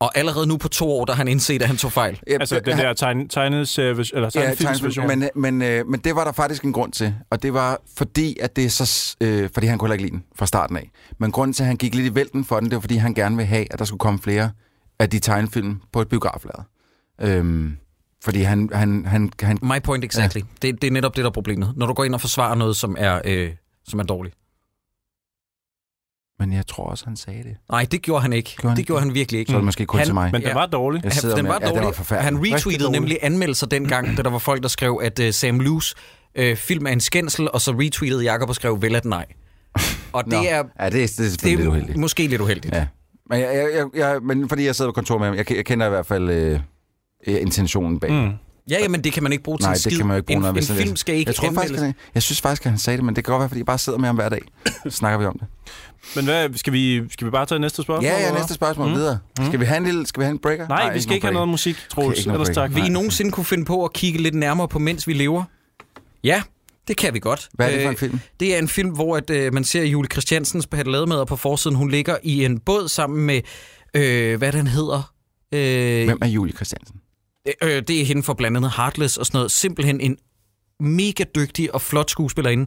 [0.00, 2.20] Og allerede nu på to år, der har han indset, at han tog fejl.
[2.26, 5.08] Ja, Altså den der tegne, tegneserie, eller Ja, tegnefilmsversion.
[5.08, 7.80] tegnefilm, men, men, øh, men det var der faktisk en grund til, og det var
[7.96, 10.76] fordi, at det er så, øh, fordi han kunne heller ikke lide den fra starten
[10.76, 10.90] af.
[11.18, 13.14] Men grunden til, at han gik lidt i vælten for den, det var fordi, han
[13.14, 14.50] gerne vil have, at der skulle komme flere
[14.98, 16.62] af de tegnefilm på et biograflader.
[17.20, 17.76] Øhm,
[18.28, 20.38] fordi han, han, han, han My point exactly.
[20.40, 20.44] Ja.
[20.62, 21.72] Det, det er netop det, der er problemet.
[21.76, 23.50] Når du går ind og forsvarer noget, som er, øh,
[23.88, 24.34] som er dårligt.
[26.40, 27.56] men jeg tror også, han sagde det.
[27.70, 28.50] Nej, det gjorde han ikke.
[28.56, 28.86] Gjorde han det ikke?
[28.86, 29.50] gjorde han virkelig ikke.
[29.50, 30.30] Så er det måske kun Han- til mig.
[30.32, 30.54] Men den Ja.
[30.54, 31.04] var dårlig.
[31.04, 31.86] Jeg den med- var ja, den dårlig.
[31.86, 32.24] var forfærdelig.
[32.24, 33.00] han retweetede dårlig.
[33.00, 35.94] nemlig anmeldelser dengang, da der var folk, der skrev, at uh, Sam Loos
[36.40, 39.26] uh, film er en skændsel, og så retweetede Jacob og skrev, vel at nej.
[40.12, 40.38] Og det Nå.
[40.38, 41.96] er, Ja, det, er- det er det selvfølgelig lidt uheldigt.
[41.96, 42.74] er måske lidt uheldigt.
[42.74, 42.86] Ja.
[43.30, 45.64] Men, jeg, jeg, jeg, jeg, men fordi jeg sidder på kontor med ham, jeg, jeg
[45.66, 46.60] kender i hvert fald øh,
[47.26, 48.10] øh, intentionen bag.
[48.12, 48.30] Mm.
[48.70, 49.96] Ja, men det kan man ikke bruge til Nej, en det skid.
[49.96, 51.94] kan man jo ikke bruge en, noget, en film skal ikke Jeg, tror faktisk, at,
[52.14, 53.78] jeg synes faktisk, at han sagde det, men det kan godt være, fordi jeg bare
[53.78, 54.40] sidder med ham hver dag.
[54.84, 55.48] Så snakker vi om det.
[56.16, 58.04] Men hvad, skal, vi, skal vi bare tage næste spørgsmål?
[58.04, 58.92] Ja, ja, næste spørgsmål Mm.
[58.92, 58.98] mm.
[58.98, 59.18] videre.
[59.46, 60.68] Skal vi have en lille, skal vi have en breaker?
[60.68, 62.18] Nej, vi skal ikke have noget musik, Troels.
[62.18, 62.70] ikke nogen Ellers tak.
[62.70, 62.88] Vil I Nej.
[62.88, 65.44] nogensinde kunne finde på at kigge lidt nærmere på, mens vi lever?
[66.24, 66.42] Ja,
[66.88, 67.48] det kan vi godt.
[67.54, 68.20] Hvad er det for Øh, en film?
[68.40, 71.76] Det er en film, hvor at, øh, man ser Julie Christiansens med på forsiden.
[71.76, 73.40] Hun ligger i en båd sammen med,
[73.94, 75.12] øh, hvad den hedder.
[75.54, 76.96] Øh, Hvem er Julie Christiansen?
[77.62, 79.50] Øh, det er hende for blandt andet Heartless og sådan noget.
[79.50, 80.16] Simpelthen en
[80.80, 82.66] mega dygtig og flot skuespillerinde.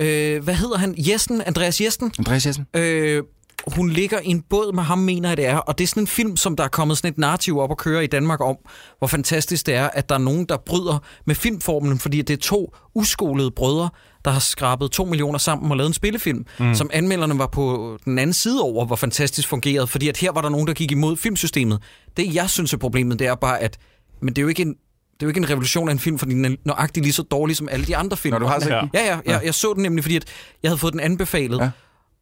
[0.00, 0.94] Øh, hvad hedder han?
[0.98, 1.40] Jessen?
[1.40, 2.12] Andreas Jessen?
[2.18, 2.66] Andreas Jessen?
[2.76, 3.22] Øh,
[3.66, 5.56] hun ligger i en båd med ham, mener jeg det er.
[5.56, 7.76] Og det er sådan en film, som der er kommet sådan et narrativ op at
[7.76, 8.56] køre i Danmark om,
[8.98, 12.38] hvor fantastisk det er, at der er nogen, der bryder med filmformelen, fordi det er
[12.38, 13.90] to uskolede brødre,
[14.24, 16.74] der har skrabet to millioner sammen og lavet en spillefilm, mm.
[16.74, 20.40] som anmelderne var på den anden side over, hvor fantastisk fungerede, fordi at her var
[20.40, 21.82] der nogen, der gik imod filmsystemet.
[22.16, 23.78] Det, jeg synes er problemet, det er bare, at
[24.20, 26.18] men det er jo ikke en, det er jo ikke en revolution af en film,
[26.18, 28.32] fordi den er nøjagtigt lige så dårlig som alle de andre film.
[28.32, 28.80] Når du har set Ja.
[28.80, 28.90] den?
[28.94, 30.24] Ja, ja, jeg, jeg så den nemlig, fordi at
[30.62, 31.58] jeg havde fået den anbefalet.
[31.58, 31.64] Ja.
[31.64, 31.70] Ja.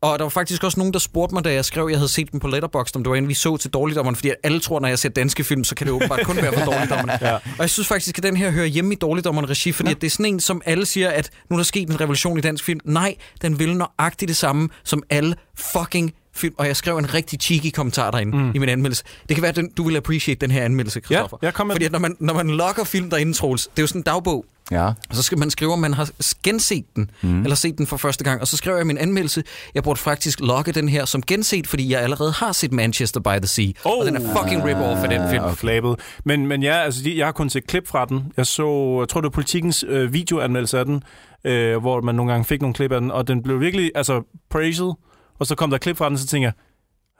[0.00, 2.08] Og der var faktisk også nogen, der spurgte mig, da jeg skrev, at jeg havde
[2.08, 4.80] set den på Letterboxd, om det var en, vi så til dårligdommerne, fordi alle tror,
[4.80, 7.18] når jeg ser danske film, så kan det åbenbart kun være for dårligdommerne.
[7.20, 7.34] Ja.
[7.34, 10.06] Og jeg synes faktisk, at den her hører hjemme i dårligdommerne regi, fordi at det
[10.06, 12.64] er sådan en, som alle siger, at nu er der sket en revolution i dansk
[12.64, 12.80] film.
[12.84, 16.54] Nej, den vil nøjagtigt det samme som alle fucking film.
[16.58, 18.52] Og jeg skrev en rigtig cheeky kommentar derinde mm.
[18.54, 19.04] i min anmeldelse.
[19.28, 21.00] Det kan være, at den, du vil appreciate den her anmeldelse,
[21.42, 23.82] jeg kom med Fordi at når man, når man logger film derinde, Troels, det er
[23.82, 24.44] jo sådan en dagbog.
[24.70, 24.86] Ja.
[24.86, 26.10] Og så skal man skrive, om man har
[26.42, 27.42] genset den, mm.
[27.42, 28.40] eller set den for første gang.
[28.40, 31.92] Og så skriver jeg min anmeldelse, jeg burde faktisk logge den her som genset, fordi
[31.92, 33.72] jeg allerede har set Manchester by the Sea.
[33.84, 33.98] Oh.
[33.98, 35.44] Og den er fucking rip-off af den film.
[35.44, 35.96] og flabet.
[36.24, 38.32] Men, men ja, altså, jeg har kun set klip fra den.
[38.36, 41.02] Jeg så, jeg tror, det var politikens øh, videoanmeldelse af den,
[41.44, 44.22] øh, hvor man nogle gange fik nogle klip af den, og den blev virkelig, altså,
[44.50, 44.92] praised,
[45.38, 46.50] og så kom der klip fra den, så tænker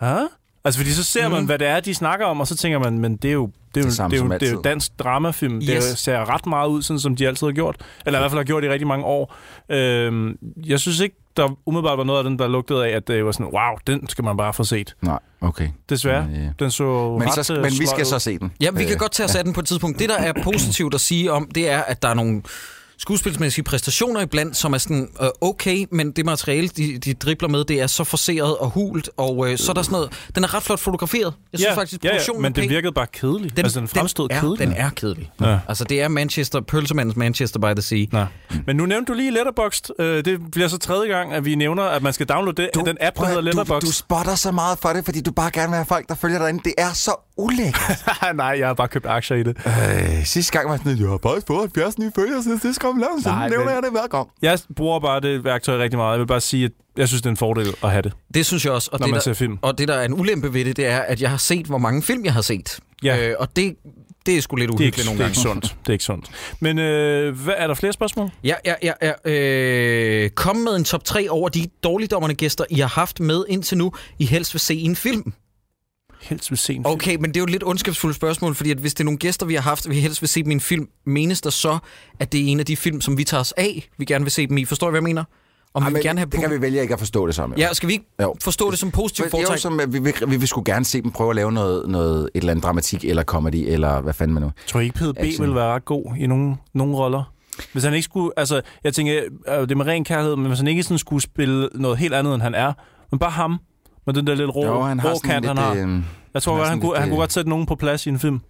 [0.01, 0.25] jeg, Hæ?
[0.65, 1.47] Altså, fordi så ser man, Mhm.
[1.47, 3.81] hvad det er, de snakker om, og så tænker man, men det er jo, det
[3.81, 5.57] er jo, Det er jo, det er jo dansk dramafilm.
[5.57, 5.67] Yes.
[5.85, 7.77] Det ser ret meget ud, sådan som de altid har gjort.
[8.07, 9.35] Eller i hvert fald har gjort i rigtig mange år.
[9.69, 10.37] Øhm,
[10.67, 13.33] jeg synes ikke, der umiddelbart var noget af den, der lugtede af, at det var
[13.33, 14.95] sådan, wow, den skal man bare få set.
[15.03, 15.69] Nej, okay.
[15.89, 16.27] Desværre.
[16.27, 18.05] Men, øh, Den så Men, ret så, øh, men vi skal ud.
[18.05, 18.53] så se den.
[18.61, 19.99] Ja, vi kan Øh, godt tage os af den på et tidspunkt.
[19.99, 22.43] Det, der er positivt at sige om, det er, at der er nogle
[22.99, 27.65] skuespilsmæssige præstationer iblandt, som er sådan øh, okay, men det materiale, de, de dribler med,
[27.65, 30.29] det er så forseret og hult, og øh, så er der sådan noget...
[30.35, 31.35] Den er ret flot fotograferet.
[31.53, 33.57] Jeg synes ja, faktisk, ja, ja, men det virkede bare kedeligt.
[33.57, 34.59] Den, altså, den fremstod den er, kedelig.
[34.59, 35.31] Den er kedelig.
[35.41, 35.59] Ja.
[35.69, 38.05] Altså, det er Manchester, pølsemandens Manchester by the Sea.
[38.13, 38.25] Nå.
[38.67, 39.91] Men nu nævnte du lige Letterboxd.
[39.99, 42.97] Øh, det bliver så tredje gang, at vi nævner, at man skal downloade det, den
[43.01, 43.81] app, der hedder Letterboxd.
[43.81, 46.15] Du, du spotter så meget for det, fordi du bare gerne vil have folk, der
[46.15, 46.61] følger dig ind.
[46.61, 48.05] Det er så ulækkert.
[48.35, 49.57] Nej, jeg har bare købt aktier i det.
[49.67, 52.61] øh, sidste gang var jeg sådan, jeg har faktisk fået 70 nye følgere, så det
[52.93, 54.29] lave, så Nej, nævner men- jeg det hver gang.
[54.43, 56.13] Jeg bruger bare det værktøj rigtig meget.
[56.13, 58.47] Jeg vil bare sige, at jeg synes, det er en fordel at have det, Det
[58.47, 58.91] synes jeg også.
[58.93, 59.59] Og når det, man der, ser film.
[59.63, 61.79] og det, der er en ulempe ved det, det er, at jeg har set, hvor
[61.79, 62.79] mange film jeg har set.
[63.03, 63.29] Ja.
[63.29, 63.77] Øh, og det,
[64.27, 65.31] det er sgu lidt Det er, ikke, uhyggeligt det nogle er gange.
[65.31, 65.77] ikke sundt.
[65.83, 66.31] Det er ikke sundt.
[66.61, 68.31] Men øh, hvad, er der flere spørgsmål?
[68.45, 68.93] Ja, ja, ja.
[69.03, 69.31] ja.
[69.31, 73.79] Øh, kom med en top 3 over de dårligdommerne gæster, I har haft med indtil
[73.79, 75.33] nu, I helst vil se i en film.
[76.29, 76.93] Helst vil se en film.
[76.95, 79.19] Okay, men det er jo et lidt ondskabsfuldt spørgsmål, fordi at hvis det er nogle
[79.19, 81.79] gæster, vi har haft, vi helst vil se dem i en film, menes der så,
[82.21, 84.33] at det er en af de film, som vi tager os af, vi gerne vil
[84.33, 84.65] se dem i?
[84.65, 85.25] Forstår I, hvad jeg mener?
[85.75, 87.51] Om vi Ej, men gerne have det kan vi vælge ikke at forstå det som.
[87.51, 87.57] jo.
[87.59, 88.35] Ja, skal vi ikke Jo.
[88.43, 89.59] forstå det som positivt er jo foretræk?
[89.59, 92.23] som, at vi, vil, vi vil sgu gerne se dem prøve at lave noget, noget,
[92.23, 94.51] et eller andet dramatik eller comedy, eller hvad fanden man nu.
[94.67, 95.43] Tror I ikke, PDB Action.
[95.43, 97.33] ville være ret god i nogle, nogle roller?
[97.73, 98.31] Hvis han ikke skulle...
[98.37, 101.23] Altså, jeg tænker, øh, det er med ren kærlighed, men hvis han ikke sådan skulle
[101.23, 102.73] spille noget helt andet, end han er,
[103.11, 103.59] men bare ham,
[104.07, 105.87] med den der lidt rå, Jo, han har rå kant, lidt, han har.
[105.87, 106.03] Øh,
[106.35, 108.07] Jeg tror han godt, han, kunne, lidt, han kunne øh, godt sætte nogen på plads
[108.07, 108.41] i en film.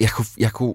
[0.00, 0.74] jeg kunne, jeg kunne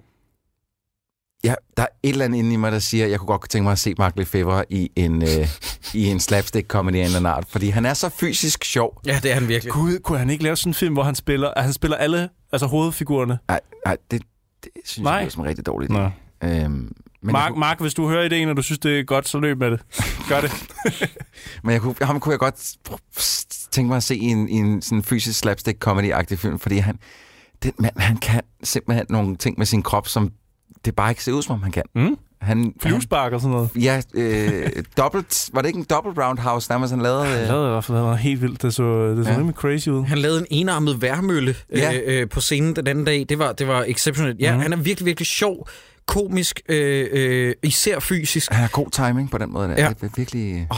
[1.44, 3.50] Ja, der er et eller andet inde i mig, der siger, at jeg kunne godt
[3.50, 5.48] tænke mig at se Mark Lefebvre i en, øh,
[5.94, 9.02] i en slapstick-comedy af en eller anden art, fordi han er så fysisk sjov.
[9.06, 9.74] Ja, det er han virkelig.
[9.74, 12.30] Gud, kunne han ikke lave sådan en film, hvor han spiller, at han spiller alle
[12.52, 13.38] altså hovedfigurerne?
[13.48, 14.22] Nej, nej det,
[14.64, 15.14] det synes Nej.
[15.14, 15.98] jeg lyder som en rigtig dårlig idé.
[16.44, 19.28] Øhm, men, Mark, kunne- Mark, hvis du hører ideen, og du synes, det er godt,
[19.28, 19.80] så løb med det.
[20.30, 20.52] Gør det.
[21.64, 22.76] men jeg kunne, ham kunne jeg godt
[23.76, 27.00] tænke mig at se i en, i en sådan fysisk slapstick-comedy-agtig film, fordi han,
[27.64, 30.32] den mand, han kan simpelthen nogle ting med sin krop, som
[30.86, 31.84] det bare ikke ser ud, som om han kan.
[31.96, 32.18] Mm?
[32.42, 33.70] Han, Flyvespark og sådan noget.
[33.76, 37.26] ja, øh, dobbelt, var det ikke en double roundhouse, nærmest han lavede?
[37.26, 38.62] Han Øh, lavede i hvert fald noget helt vildt.
[38.62, 39.38] Det så, det så Ja.
[39.38, 40.04] rimelig crazy ud.
[40.04, 41.94] Han lavede en enarmet værmølle Ja.
[42.06, 43.26] øh, øh, på scenen den anden dag.
[43.30, 44.40] Det var, det var exceptionelt.
[44.40, 44.62] Ja, mm.
[44.62, 45.68] han er virkelig, virkelig sjov,
[46.08, 48.52] komisk, øh, øh, især fysisk.
[48.52, 49.68] han har god timing på den måde.
[49.68, 49.84] Der.
[49.84, 49.90] Ja.
[49.90, 50.68] Det er virkelig...
[50.70, 50.78] Oh,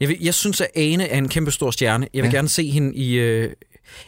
[0.00, 2.08] jeg, vil, jeg synes, at Ane er en kæmpe stor stjerne.
[2.14, 2.36] Jeg vil Ja.
[2.36, 3.12] gerne se hende i...
[3.14, 3.50] Øh,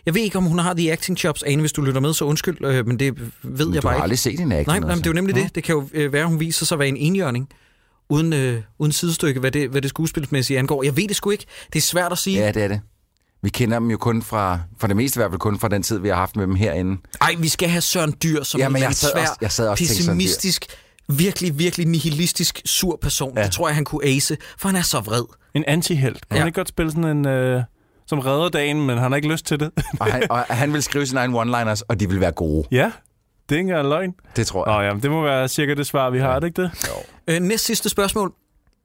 [0.06, 2.24] jeg ved ikke, om hun har de acting chops, Ane, hvis du lytter med, så
[2.24, 4.02] undskyld, øh, men det ved jeg du bare har ikke.
[4.02, 4.66] aldrig set en acting.
[4.66, 5.42] Nej, nej, men det er jo nemlig Nå.
[5.42, 5.54] det.
[5.54, 7.48] Det kan jo øh, være, at hun viser sig at være en enhjørning.
[8.08, 10.82] Uden, øh, uden sidestykke, hvad det, hvad det skuespilsmæssige angår.
[10.82, 11.44] Jeg ved det sgu ikke.
[11.72, 12.38] Det er svært at sige.
[12.40, 12.80] Ja, det er det.
[13.42, 15.82] Vi kender dem jo kun fra, for det meste i hvert fald kun fra den
[15.82, 17.00] tid, vi har haft med dem herinde.
[17.20, 19.52] Ej, vi skal have Søren Dyr som Ja, en men jeg sad svær, også- jeg
[19.52, 20.66] sad også pessimistisk,
[21.08, 23.32] virkelig, virkelig nihilistisk, sur person.
[23.34, 23.40] Ja.
[23.40, 23.46] Ja.
[23.46, 25.24] Det tror jeg, han kunne ace, for han er så vred.
[25.54, 26.28] En antihelt.
[26.28, 26.40] Kunne Ja.
[26.40, 27.26] han ikke godt spille sådan en...
[27.26, 27.62] Øh,
[28.08, 29.70] som redder dagen, men han har ikke lyst til det.
[30.00, 32.68] Og han, og han vil skrive sine egne one-liners, og de vil være gode.
[32.70, 32.90] ja,
[33.48, 34.14] det er ikke engang løgn.
[34.36, 34.76] Det tror jeg.
[34.90, 36.70] Nå ja, det må være cirka det svar, vi har, er det ikke det?
[37.28, 38.32] Øh, næst sidste spørgsmål.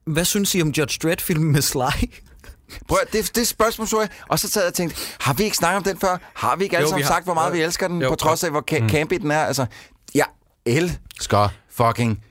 [0.08, 1.80] Hvad synes I om Judge Dredd-filmen med Sly?
[2.88, 5.44] Prøv, at- det, det spørgsmål så jeg, og så sad jeg og tænkte, har vi
[5.44, 6.18] ikke snakket om den før?
[6.36, 7.54] Har vi ikke alle sammen sagt, hvor meget Jo.
[7.56, 9.40] vi elsker den, Jo, på trods af, hvor ca- campy den er?
[9.46, 9.66] Altså,
[10.16, 10.26] jeg
[10.66, 12.24] elsker fucking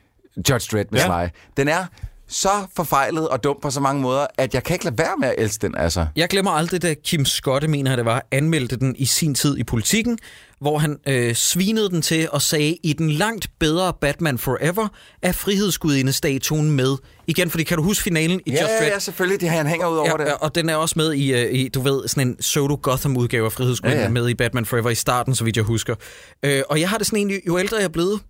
[0.51, 1.20] Judge Dredd med Ja.
[1.20, 1.26] ja.
[1.28, 1.32] Sly.
[1.57, 1.84] Den er
[2.28, 5.28] så forfejlet og dum på så mange måder, at jeg kan ikke lade være med
[5.28, 6.07] at elske den, altså.
[6.16, 9.64] Jeg glemmer aldrig, da Kim Skotte, mener det var, anmeldte den i sin tid i
[9.64, 10.18] politikken,
[10.61, 14.88] hvor han øh, svinede den til og sagde, i den langt bedre Batman Forever
[15.22, 16.96] er frihedsgudinde-statuen med.
[17.26, 18.92] Igen, fordi kan du huske finalen i Ja, Just ja, Red?
[18.92, 19.40] ja, selvfølgelig.
[19.40, 20.30] Det han hænger ud over Ja, det.
[20.30, 23.52] ja, og den er også med i, øh, i du ved, sådan en pseudo-Gotham-udgave af
[23.52, 24.18] Frihedsgudinde, Ja, ja, ja.
[24.18, 24.22] ja.
[24.22, 25.94] med i Batman Forever i starten, så vidt jeg husker.
[26.42, 28.20] Øh, og jeg har det sådan egentlig, jo ældre jeg er blevet,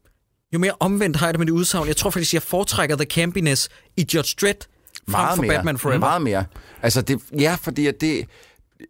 [0.55, 1.89] jo mere omvendt har jeg det med det udsagn.
[1.89, 4.59] Jeg tror faktisk, jeg foretrækker the campiness i Judge Dredd
[5.09, 5.55] frem Meget for mere.
[5.55, 5.99] Batman Forever.
[6.01, 6.45] Meget mere.
[6.83, 8.24] Altså, det, ja, fordi at det...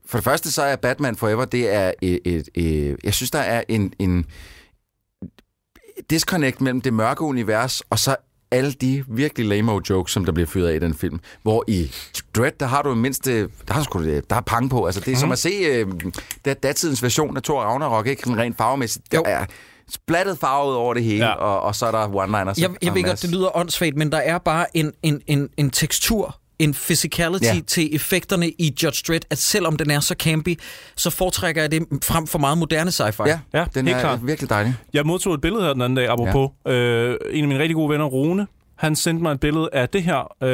[0.07, 2.19] For det første, så er Batman Forever, det er et...
[2.25, 4.27] et, et jeg synes, der er en, en
[6.11, 8.17] disconnect mellem det mørke univers, og så
[8.51, 11.21] alle de virkelig lame jokes, som der bliver fyret af i den film.
[11.43, 11.93] Hvor i
[12.37, 13.25] Dread, der har du mindst...
[13.25, 14.87] Der har, sgu, der er pang på.
[14.87, 15.21] Altså, det er mm.
[15.21, 15.87] som at se øh,
[16.45, 18.23] der, datidens version af Thor Ragnarok, ikke?
[18.23, 19.13] Sådan rent farvemæssigt.
[19.13, 19.23] Der Jo.
[19.27, 19.45] er
[19.91, 21.33] splattet farvet over det hele, Ja.
[21.33, 22.61] og, og så er der one-liners.
[22.63, 25.71] Jeg, jeg ved godt, det lyder åndssvagt, men der er bare en, en, en, en
[25.71, 27.61] tekstur, en physicality ja.
[27.67, 30.59] Til effekterne i Judge Dredd, at selvom den er så campy,
[30.97, 33.29] så foretrækker jeg det frem for meget moderne sci-fi.
[33.29, 34.27] Ja, Ja, den helt er klart.
[34.27, 34.75] virkelig dejlig.
[34.95, 36.51] Jeg modtog et billede her den anden dag, apropos.
[36.67, 36.73] Ja.
[36.73, 38.47] Øh, en af mine rigtig gode venner, Rune,
[38.81, 40.33] han sendte mig et billede af det her.
[40.43, 40.49] Øh,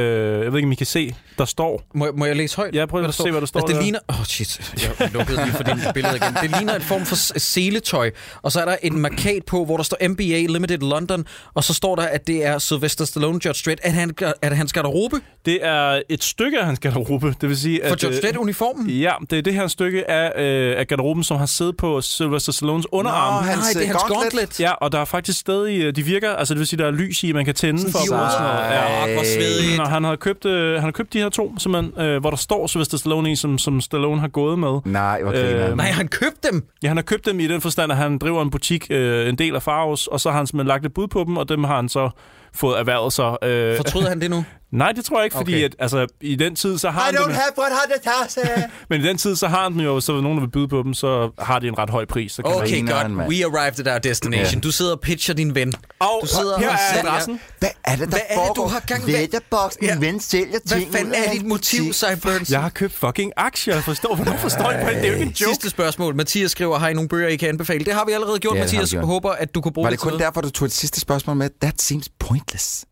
[0.45, 1.15] jeg ved ikke, om I kan se.
[1.39, 1.83] Der står...
[1.95, 2.75] Må, må jeg læse højt?
[2.75, 3.83] Ja, prøv at se, hvad der står Altså, det der.
[3.83, 3.99] ligner...
[4.09, 4.75] Åh, oh, shit.
[5.01, 6.35] Jeg lukkede lige for din billede igen.
[6.43, 8.11] Det ligner en form for seletøj.
[8.43, 11.27] Og så er der en markat på, hvor der står NBA Limited London.
[11.55, 13.81] Og så står der, at det er Sylvester Stallone Judge Dredd.
[13.83, 15.17] Er det, han, er det hans garderobe?
[15.45, 17.35] Det er et stykke af hans garderobe.
[17.41, 18.03] Det vil sige, For at...
[18.03, 18.91] Judge øh, Dredd-uniformen?
[18.91, 22.53] Ja, det er det her stykke af, øh, af garderoben, som har siddet på Sylvester
[22.53, 23.35] Stallones underarm.
[23.35, 24.33] Nå, Nej, hans, det er øh, hans gauntlet.
[24.33, 24.61] gauntlet.
[24.61, 25.81] Ja, og der er faktisk stadig...
[25.83, 26.31] øh, De virker...
[26.33, 28.61] Altså, det vil sige, der er lys i, man kan tænde for sådan noget.
[28.71, 29.09] Ja.
[29.09, 29.81] Åh, hvor svedigt.
[29.81, 32.37] Og han har købt, øh, han har købt de her to, simpelthen, øh, hvor der
[32.37, 34.79] står Sylvester Stallone i, som, som Stallone har gået med.
[34.85, 36.65] Nej, hvor Øh, griner Nej, han købte dem.
[36.83, 39.39] Ja, han har købt dem i den forstand, at han driver en butik, øh, en
[39.39, 41.65] del af Faros, og så har han simpelthen lagt et bud på dem, og dem
[41.65, 42.11] har han så
[42.55, 43.37] fået erhvervet sig.
[43.43, 44.45] Øh, Fortryder han det nu?
[44.73, 45.65] nej, det tror jeg ikke, fordi Okay.
[45.65, 48.71] at, altså, i den tid, så har han dem, have 100.000.
[48.91, 50.83] men i den tid, så har han dem jo, så nogen der vil byde på
[50.83, 52.33] dem, så har de en ret høj pris.
[52.33, 52.55] Så kan.
[52.55, 53.07] Okay, godt.
[53.29, 54.55] We arrived at our destination.
[54.55, 54.61] Ja.
[54.61, 55.73] Du sidder og pitcher din ven.
[56.01, 57.41] Og Du sidder her og er adressen.
[57.59, 58.55] Hvad er det, der Hvad er det, foregår?
[58.65, 59.95] du har gang- hvad- Letterboxd, Ja.
[59.95, 61.93] min ven sælger Hvad ting fanden ud af er dit motiv.
[61.93, 62.51] Cyburns?
[62.51, 63.81] Jeg har købt fucking aktier.
[63.81, 64.97] Forstår, hvornår forstår I på det?
[64.97, 65.51] Det er jo ikke en joke.
[65.55, 66.15] Sidste spørgsmål.
[66.15, 67.85] Mathias skriver, har I nogle bøger, I kan anbefale?
[67.85, 69.05] Det har vi allerede gjort, Ja, det Mathias.
[69.05, 71.37] Håber, at du kunne bruge Var det det kun derfor, du tog et sidste spørgsmål
[71.37, 71.51] med?
[71.63, 72.85] That seems pointless.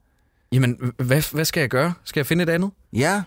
[0.54, 1.94] Jamen, hvad, hvad skal jeg gøre?
[2.04, 2.70] Skal jeg finde et andet?
[2.92, 3.22] Ja.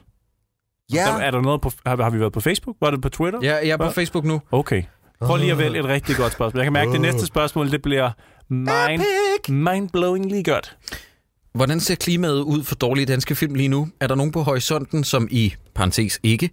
[0.93, 1.01] Ja.
[1.01, 1.71] Der, er der noget på...
[1.85, 2.75] Har, har vi været på Facebook?
[2.81, 3.39] Var det på Twitter?
[3.43, 3.93] Ja, jeg er på Hvad?
[3.93, 4.41] Facebook nu.
[4.51, 4.83] Okay.
[5.21, 6.59] Prøv lige at vælge et rigtig godt spørgsmål.
[6.59, 8.11] Jeg kan mærke, at det næste spørgsmål, det bliver
[8.49, 9.01] mind,
[9.49, 10.77] mind-blowingly godt.
[11.53, 13.87] Hvordan ser klimaet ud for dårlige danske film lige nu?
[13.99, 16.49] Er der nogen på horisonten, som i parentes ikke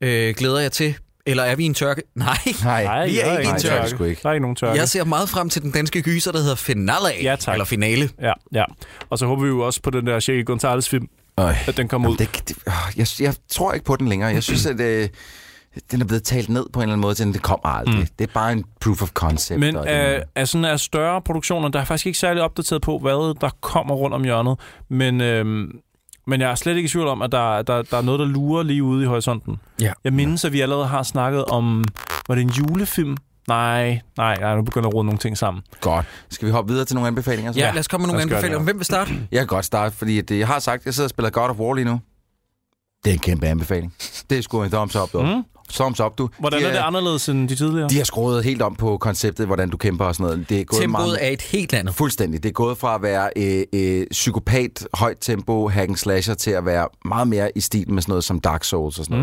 [0.00, 0.96] øh, glæder jeg til?
[1.26, 2.02] Eller er vi i en tørke?
[2.14, 2.36] Nej.
[2.64, 2.84] Nej.
[2.84, 3.88] Nej, vi er der ikke i en er tørke.
[3.88, 4.20] sgu ikke.
[4.22, 4.78] Der er ikke nogen tørke.
[4.78, 7.08] Jeg ser meget frem til den danske gyser, der hedder Finale.
[7.22, 7.52] Ja, tak.
[7.54, 8.08] Eller Finale.
[8.20, 8.64] Ja, ja.
[9.10, 11.06] Og så håber vi jo også på den der Shaggy Gonzalez film,
[11.38, 11.54] Øj.
[11.66, 12.16] at den kommer ud.
[12.18, 14.30] Jamen, det, det, øh, jeg, jeg tror ikke på den længere.
[14.30, 15.08] Jeg synes, at øh,
[15.90, 17.98] den er blevet talt ned på en eller anden måde, til det kommer aldrig.
[17.98, 18.06] Mm.
[18.18, 19.60] Det er bare en proof of concept.
[19.60, 22.82] Men og den- af, af sådan af større produktioner, der er faktisk ikke særlig opdateret
[22.82, 24.58] på, hvad der kommer rundt om hjørnet.
[24.90, 25.70] Men, øhm,
[26.26, 28.26] men jeg er slet ikke i tvivl om, at der, der, der er noget, der
[28.26, 29.56] lurer lige ude i horisonten.
[29.80, 29.92] Ja.
[30.04, 31.84] Jeg mindes, at vi allerede har snakket om...
[32.28, 33.16] Var det en julefilm?
[33.48, 35.62] Nej, nej, nej, nu begynder jeg at rode nogle ting sammen.
[35.80, 36.06] Godt.
[36.30, 37.52] Skal vi hoppe videre til nogle anbefalinger?
[37.52, 37.58] Så?
[37.58, 38.58] Ja, lad os komme med nogle anbefalinger.
[38.58, 38.66] det.
[38.66, 39.10] Hvem vil starte?
[39.32, 41.48] Jeg kan godt starte, fordi det, jeg har sagt, at jeg sidder og spiller God
[41.50, 42.00] of War lige nu.
[43.04, 43.94] Det er en kæmpe anbefaling.
[44.30, 45.22] Det er sgu en thumbs up, du.
[45.22, 45.42] Mm.
[45.72, 46.28] Thumbs up, du.
[46.38, 47.88] Hvordan de, er det anderledes end de tidligere?
[47.88, 50.48] De har skruet helt om på konceptet, hvordan du kæmper og sådan noget.
[50.48, 51.94] Det er gået Tempoet meget, er et helt andet.
[51.94, 52.42] Fuldstændig.
[52.42, 56.50] Det er gået fra at være øh, øh, psykopat, højt tempo, hack and slasher, til
[56.50, 59.18] at være meget mere i stil med sådan noget som Dark Souls og sådan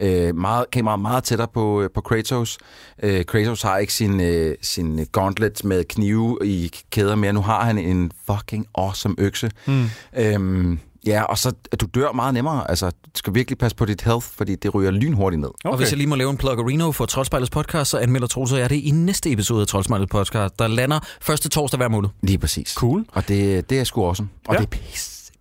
[0.00, 0.28] noget.
[0.28, 2.58] Øh, meget, kameraet meget tættere på, øh, på Kratos.
[3.02, 7.32] Øh, Kratos har ikke sin, øh, sin gauntlet med knive i kæder mere.
[7.32, 9.50] Nu har han en fucking awesome økse.
[9.66, 9.90] Mm.
[10.16, 12.70] Øhm, ja, og så at du dør meget nemmere.
[12.70, 15.48] Altså, du skal virkelig passe på dit health, fordi det ryger lynhurtigt ned.
[15.48, 15.70] Okay.
[15.70, 18.58] Og hvis jeg lige må lave en pluggerino for Troldspejlets podcast, så anmelder Troels og
[18.58, 22.08] jeg det i næste episode af Troldspejlets podcast, der lander første torsdag hver måned.
[22.22, 22.68] Lige præcis.
[22.72, 23.04] Cool.
[23.12, 24.28] Og det, det er sgu awesome.
[24.48, 24.58] Og Ja.
[24.60, 25.32] det er pisse,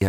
[0.00, 0.08] ja,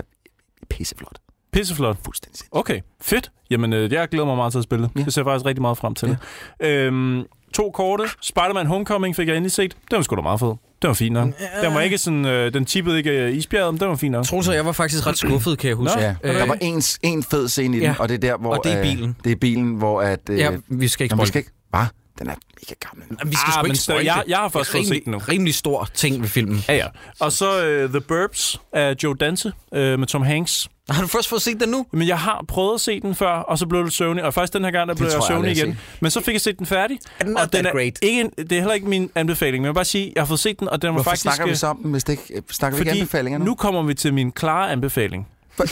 [0.69, 1.17] pisseflot.
[1.53, 1.97] Pisseflot.
[2.05, 2.49] Fuldstændig sindssygt.
[2.57, 3.31] Okay, fedt.
[3.49, 4.91] Jamen, øh, jeg glæder mig meget til at spille det.
[4.99, 5.03] Ja.
[5.03, 6.17] Det ser faktisk rigtig meget frem til.
[6.61, 6.67] Ja.
[6.67, 7.23] Øhm,
[7.53, 8.03] to korte.
[8.21, 9.77] Spider-Man Homecoming fik jeg endelig set.
[9.91, 10.53] Den var sgu da meget fed.
[10.81, 11.27] Den var fin nok.
[11.63, 14.25] Den var ikke sådan, øh, den chippede ikke øh, isbjerget, men den var fin nok.
[14.25, 15.95] Troels og jeg var faktisk ret skuffet, kan jeg huske.
[15.95, 16.01] Nå.
[16.01, 17.95] Ja, Øh, der var en, en fed scene i den, ja.
[17.99, 18.55] og det er der, hvor...
[18.55, 19.15] Og det er øh, bilen.
[19.23, 20.19] det er bilen, hvor at...
[20.29, 21.27] Øh, Ja, vi skal ikke Nå, vi spoil.
[21.27, 21.51] skal ikke...
[21.69, 21.79] Hvad?
[22.19, 23.29] Den er mega gammel.
[23.29, 24.29] Vi skal Ah, sgu men ikke spoil jeg- det.
[24.31, 25.17] jeg har først Det fået set rimelig- den nu.
[25.29, 26.63] Rimelig stor ting ved filmen.
[26.67, 26.85] Ja, ja.
[27.19, 30.67] Og så øh, The Burbs af Joe Dante øh, med Tom Hanks.
[30.91, 31.85] Har du først fået set den nu?
[31.91, 34.23] Men jeg har prøvet at se den før, og så blev det søvnig.
[34.23, 35.79] Og faktisk den her gang, der blev jeg søvnig igen.
[35.99, 36.99] Men så fik jeg set den færdig.
[37.19, 37.99] Er den og den er great?
[38.01, 40.39] Ikke det er heller ikke min anbefaling, men jeg vil bare sige, jeg har fået
[40.39, 41.21] set den, og den var Hvorfor faktisk...
[41.21, 42.43] snakker vi øh, den, hvis det ikke...
[42.51, 43.45] Snakker vi ikke anbefalinger nu?
[43.45, 45.27] nu kommer vi til min klare anbefaling.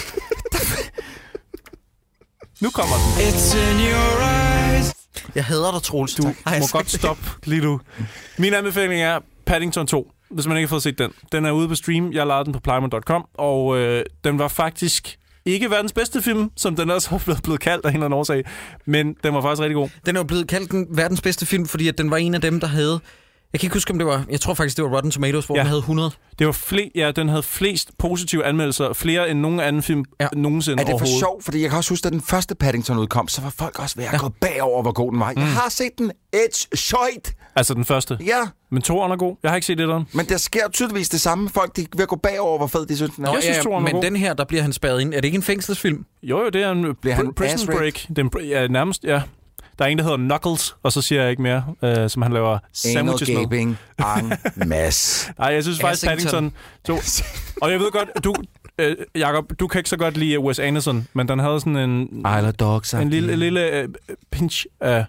[2.61, 3.27] Nu kommer den.
[3.27, 4.21] It's in your
[4.75, 4.93] eyes.
[5.35, 6.15] Jeg hader dig, Troels.
[6.15, 6.35] Du Tak.
[6.59, 7.81] Må skal- godt stoppe lige nu.
[8.37, 11.11] Min anbefaling er Paddington 2, hvis man ikke har fået set den.
[11.31, 12.11] Den er ude på stream.
[12.13, 16.75] Jeg lavede den på plymouth.com, og øh, den var faktisk ikke verdens bedste film, som
[16.75, 18.43] den også har blevet, blevet kaldt af en eller anden årsag.
[18.85, 19.89] Men den var faktisk rigtig god.
[20.05, 22.41] Den er jo blevet kaldt den verdens bedste film, fordi at den var en af
[22.41, 22.99] dem, der havde...
[23.53, 24.25] Jeg kan ikke huske, om det var...
[24.29, 25.59] Jeg tror faktisk, det var Rotten Tomatoes, hvor Ja.
[25.59, 25.63] ja.
[25.63, 26.11] den havde 100.
[26.39, 30.23] Det var fle- ja, den havde flest positive anmeldelser, flere end nogen anden film ja.
[30.35, 30.39] Ja.
[30.39, 31.43] nogensinde Er det for sjovt?
[31.43, 34.03] Fordi jeg kan også huske, at den første Paddington udkom, så var folk også ved
[34.05, 34.17] at Ja.
[34.17, 35.33] gå bagover, hvor god den var.
[35.35, 36.11] Jeg har set den.
[36.35, 37.33] It's short.
[37.55, 38.17] Altså den første.
[38.25, 38.39] Ja,
[38.71, 39.35] Men toeren er god.
[39.43, 41.49] Jeg har ikke set det men der sker tydeligvis det samme.
[41.49, 43.33] Folk de er ved at gå bagover, hvor fed de synes, den er.
[43.33, 44.03] Jeg synes, toeren var men god.
[44.03, 45.13] den her, der bliver han spærret ind.
[45.13, 46.05] Er det ikke en fængselsfilm?
[46.23, 47.77] Jo, jo, det er en Bliver han pr- prison ass-raped?
[47.77, 48.05] break.
[48.15, 49.21] Den, ja, nærmest, ja.
[49.79, 52.33] Der er en, der hedder Knuckles, og så siger jeg ikke mere, øh, som han
[52.33, 53.37] laver Anal sandwiches med.
[53.37, 53.77] gaping
[54.61, 55.31] en masse.
[55.39, 56.05] Nej, jeg synes faktisk.
[56.05, 56.53] Paddington
[56.85, 56.97] 2.
[57.61, 58.35] Og jeg ved godt, du,
[58.77, 62.01] øh, Jacob, du kan ikke så godt lide Wes Anderson, men den havde sådan en,
[62.19, 62.93] Isle of Dogs.
[62.93, 63.89] en lille, lille øh,
[64.31, 65.05] pinch af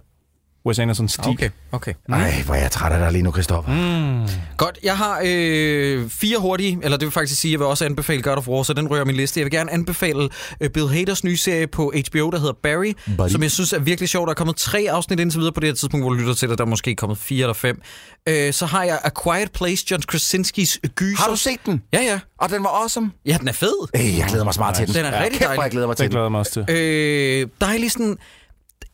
[0.66, 1.26] Wes Andersons stil.
[1.28, 1.92] Okay, okay.
[2.08, 3.72] Ej, hvor er jeg træt af dig lige nu, Christoffer.
[3.72, 4.28] Mm.
[4.56, 7.84] Godt, jeg har øh, fire hurtige, eller det vil faktisk sige, at jeg vil også
[7.84, 9.40] anbefale God of War, så den rører min liste.
[9.40, 10.28] Jeg vil gerne anbefale
[10.60, 13.30] øh, Bill Haders nye serie på HBO, der hedder Barry, Buddy.
[13.30, 14.26] som jeg synes er virkelig sjov.
[14.26, 16.48] Der er kommet tre afsnit indtil videre på det her tidspunkt, hvor du lytter til
[16.48, 16.58] det.
[16.58, 17.80] Der er måske kommet fire eller fem.
[18.28, 21.22] Øh, så har jeg A Quiet Place, John Krasinskis gyser.
[21.22, 21.82] Har du set den?
[21.92, 22.20] Ja, ja.
[22.38, 23.10] Og den var awesome.
[23.26, 23.88] Ja, den er fed.
[23.94, 24.94] Ey, jeg glæder mig smart til den.
[24.94, 25.62] Den er rigtig Kæft, dejlig.
[25.62, 26.10] jeg glæder mig til den.
[26.10, 26.64] glæder mig også til.
[26.76, 28.16] Øh, dejlig sådan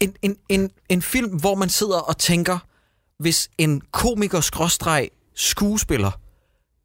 [0.00, 2.58] en, en, en, en film, hvor man sidder og tænker,
[3.18, 6.10] hvis en komiker skråstreg skuespiller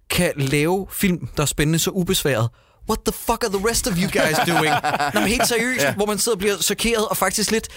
[0.10, 2.50] kan lave film, der er spændende så ubesværet,
[2.90, 4.74] what the fuck are the rest of you guys doing?
[5.14, 5.94] Nå, men helt seriøst, ja.
[5.94, 7.68] hvor man sidder og bliver chokeret og faktisk lidt,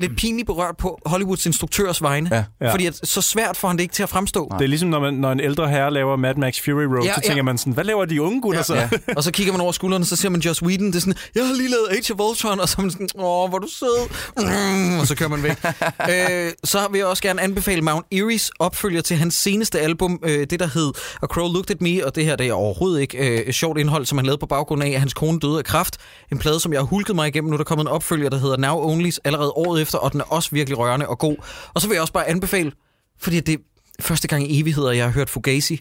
[0.00, 2.30] lidt pinligt berørt på Hollywoods instruktørs vegne.
[2.32, 2.44] Ja.
[2.66, 2.72] Ja.
[2.72, 4.52] Fordi at, så svært får han det ikke til at fremstå.
[4.58, 7.14] Det er ligesom, når, man, når en ældre herre laver Mad Max Fury Road, Ja,
[7.14, 7.28] så ja.
[7.28, 8.74] tænker man sådan, hvad laver de unge gutter så?
[8.74, 8.88] Ja.
[9.16, 11.14] Og så kigger man over skulderen, og så ser man Joss Whedon, det er sådan,
[11.34, 13.68] jeg har lige lavet Age of Ultron, og så er man sådan, åh, hvor du
[13.68, 14.08] sød.
[14.38, 15.56] Mm, og så kører man væk.
[16.10, 20.46] øh, så vil jeg også gerne anbefale Mount Erie's opfølger til hans seneste album, øh,
[20.50, 20.92] det der hed
[21.22, 24.06] A Crow Looked At Me, og det her det er overhovedet ikke øh, sjovt indhold,
[24.06, 25.96] som han lavede på baggrund af, at hans kone døde af kræft.
[26.32, 27.50] En plade, som jeg har hulket mig igennem.
[27.50, 30.20] Nu er der kommet en opfølger, der hedder Now Onlys, allerede året efter, og den
[30.20, 31.36] er også virkelig rørende og god.
[31.74, 32.72] Og så vil jeg også bare anbefale,
[33.20, 33.58] fordi det er
[34.02, 35.80] første gang i evigheder, jeg har hørt Fugazi,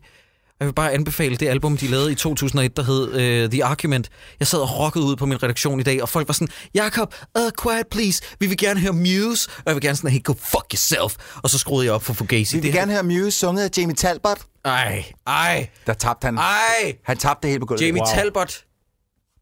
[0.59, 4.09] jeg vil bare anbefale det album, de lavede i 2001, der hed uh, The Argument.
[4.39, 7.15] Jeg sad og rockede ud på min redaktion i dag, og folk var sådan, Jakob,
[7.39, 9.49] uh, quiet please, vi vil gerne høre Muse.
[9.57, 11.15] Og jeg vil gerne sådan, hey, go fuck yourself.
[11.43, 12.55] Og så skruede jeg op for Fugazi.
[12.55, 14.37] Vi vil Det- gerne høre Muse sunget af Jamie Talbot.
[14.65, 16.37] Ej, ej, Der tabte han.
[16.37, 16.95] ej.
[17.03, 17.81] Han tabte det hele på gulvet.
[17.87, 18.13] Jamie Wow.
[18.15, 18.65] Talbot,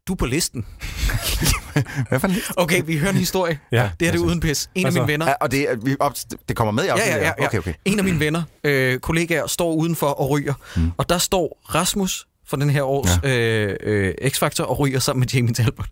[0.08, 0.66] du er på listen.
[2.08, 2.52] Hvad for en liste?
[2.58, 3.58] Okay, vi hører en historie.
[3.72, 3.76] Ja.
[4.00, 4.70] Det her det er uden pis.
[4.74, 5.26] En Altså, af mine venner.
[5.28, 6.14] Ja, og det, er- vi op,
[6.48, 7.46] det kommer med i Ja, ja, ja, ja.
[7.46, 7.74] Okay, okay.
[7.84, 10.54] En af mine venner, øh, kollegaer, står udenfor og ryger.
[10.76, 10.90] Mm.
[10.96, 13.28] Og der står Rasmus fra den her års ja.
[13.38, 15.86] øh, øh, X-Factor og ryger sammen med Jamie Talbot.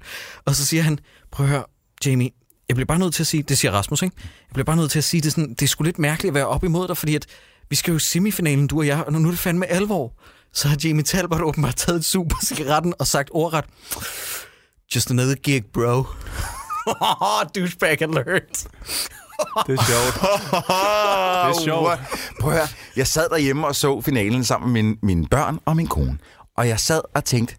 [0.45, 0.99] Og så siger han,
[1.33, 1.64] prøv at høre,
[2.07, 2.31] Jamie,
[2.68, 4.16] jeg bliver bare nødt til at sige, det siger Rasmus, ikke?
[4.20, 6.31] Jeg bliver bare nødt til at sige, det er, sådan, det er sgu lidt mærkeligt
[6.31, 7.26] at være op imod dig, fordi at
[7.71, 10.12] vi skal jo i semifinalen, du og jeg, og nu er det fandme alvor.
[10.53, 13.64] Så har Jamie Talbot åbenbart taget et på cigaretten og sagt ordret,
[14.95, 16.05] just another gig, bro.
[17.55, 18.66] Douchebag alert.
[19.66, 20.21] Det er sjovt.
[21.45, 22.01] Det er sjovt.
[22.41, 22.69] Prøv at høre.
[22.97, 26.19] Jeg sad derhjemme og så finalen sammen med mine, mine børn og min kone.
[26.57, 27.57] Og jeg sad og tænkte,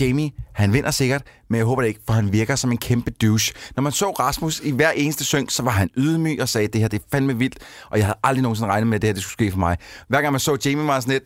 [0.00, 3.10] Jamie, han vinder sikkert, men jeg håber det ikke, for han virker som en kæmpe
[3.10, 3.54] douche.
[3.76, 6.80] Når man så Rasmus i hver eneste synk, så var han ydmyg og sagde, det
[6.80, 7.58] her det er fandme vildt,
[7.90, 9.76] og jeg havde aldrig nogensinde regnet med, at det her det skulle ske for mig.
[10.08, 11.24] Hver gang man så Jamie, var sådan lidt...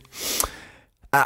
[1.13, 1.25] Ah,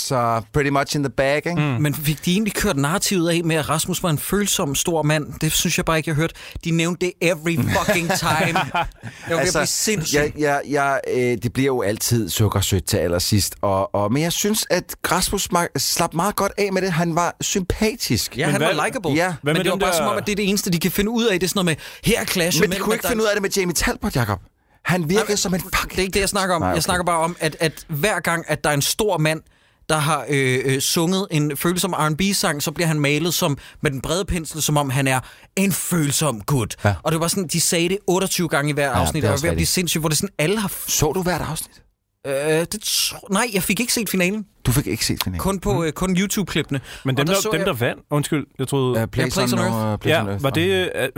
[0.00, 1.54] så pretty much in the bag, ikke?
[1.54, 1.60] Mm.
[1.62, 5.26] Men fik de egentlig kørt narrativet af med, at Rasmus var en følsom stor mand?
[5.40, 6.32] Det synes jeg bare ikke, jeg har hørt.
[6.64, 8.58] De nævnte det every fucking time.
[8.74, 8.86] Jeg
[9.30, 10.14] var altså, blive sindssyg.
[10.16, 13.54] jeg, jeg, jeg, øh, det bliver jo altid sukkersødt til allersidst.
[13.62, 16.92] Og, og, men jeg synes, at Rasmus slap meget godt af med det.
[16.92, 18.38] Han var sympatisk.
[18.38, 19.12] Ja, Men han hvad- var likable.
[19.12, 19.34] Ja.
[19.42, 20.90] Hvad men det var bare der- som om, at det er det eneste, de kan
[20.90, 21.40] finde ud af.
[21.40, 23.42] Det er sådan noget med, her clash Men de kunne ikke finde ud af det
[23.42, 24.40] med Jamie Talbot, Jacob.
[24.84, 25.90] Han virkede som en fuck.
[25.90, 26.60] Det er ikke det, jeg snakker om.
[26.62, 26.74] Nej, okay.
[26.74, 29.40] Jeg snakker bare om, at, at hver gang, at der er en stor mand,
[29.88, 34.00] der har øh, øh, sunget en følsom R&B-sang, så bliver han malet som med den
[34.00, 35.20] brede pensel, som om han er
[35.56, 36.76] en følsom gut.
[36.84, 36.88] Ja.
[36.88, 36.94] Ja.
[37.02, 39.38] Og det var sådan, de sagde det 28 gange i hver afsnit, det er og
[39.38, 40.72] var ved at blive sindssygt, hvor det sådan, alle har...
[40.86, 41.82] Så du hvert afsnit?
[42.26, 44.46] Øh, det, tro- nej, jeg fik ikke set finalen.
[44.66, 45.40] Du fik ikke set finalen.
[45.40, 46.80] Kun på øh, kun YouTube-klippene.
[47.04, 49.02] Men dem, der, så dem, jeg- der vandt, undskyld, jeg troede...
[49.02, 49.92] Uh, Place, Place on, on Earth.
[49.92, 50.42] Uh, Place ja, on Earth.
[50.42, 50.90] var det...
[50.94, 51.08] Er,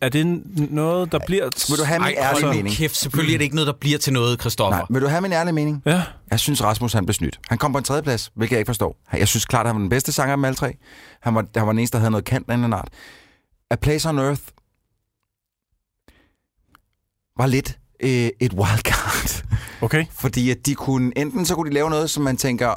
[0.00, 1.48] er det noget, der bliver...
[1.68, 2.76] Vil du have min Ej, ærlige mening?
[2.76, 4.78] kæft, selvfølgelig er det ikke noget, der bliver til noget, Christoffer.
[4.78, 5.82] Nej, vil du have min ærlige mening?
[5.86, 6.02] Ja.
[6.30, 7.40] Jeg synes, Rasmus han blev snydt.
[7.48, 8.96] Han kom på en tredjeplads, hvilket jeg ikke forstår.
[9.12, 10.74] Jeg synes klart, at han var den bedste sanger af dem alle tre.
[11.22, 12.88] Han var, han var den eneste, der havde noget kant af en art.
[13.70, 14.42] A Place on Earth
[17.36, 19.44] var lidt øh, et wildcard.
[19.80, 20.04] Okay.
[20.22, 22.74] Fordi at de kunne, enten så kunne de lave noget, som man tænker,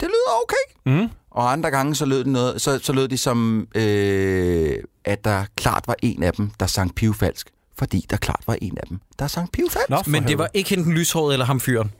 [0.00, 0.92] det lyder okay.
[1.00, 1.08] Mm.
[1.30, 5.44] og andre gange så lød det, noget, så, så lød det som, øh, at der
[5.56, 7.48] klart var en af dem, der sang pivfalsk.
[7.78, 9.90] Fordi der klart var en af dem, der sang pivfalsk.
[9.90, 11.92] Nå, Men det var ikke hende den lyshårede eller ham fyren.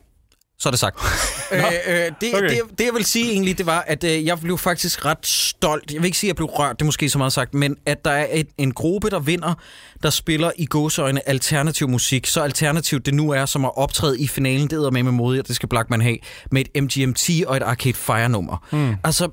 [0.63, 0.99] Så er det sagt.
[1.53, 2.49] øh, øh, det, okay.
[2.49, 5.93] det, det, jeg vil sige egentlig, det var, at øh, jeg blev faktisk ret stolt.
[5.93, 7.77] Jeg vil ikke sige, at jeg blev rørt, det er måske så meget sagt, men
[7.87, 9.55] at der er et, en gruppe, der vinder,
[10.03, 12.27] der spiller i gåseøjne alternativ musik.
[12.27, 15.49] Så alternativt det nu er, som at optræde i finalen, det er med med modigt,
[15.49, 16.19] det skal Blackman have,
[16.51, 18.67] med et MGMT og et Arcade Fire-nummer.
[18.73, 18.95] Mm.
[19.05, 19.29] Altså,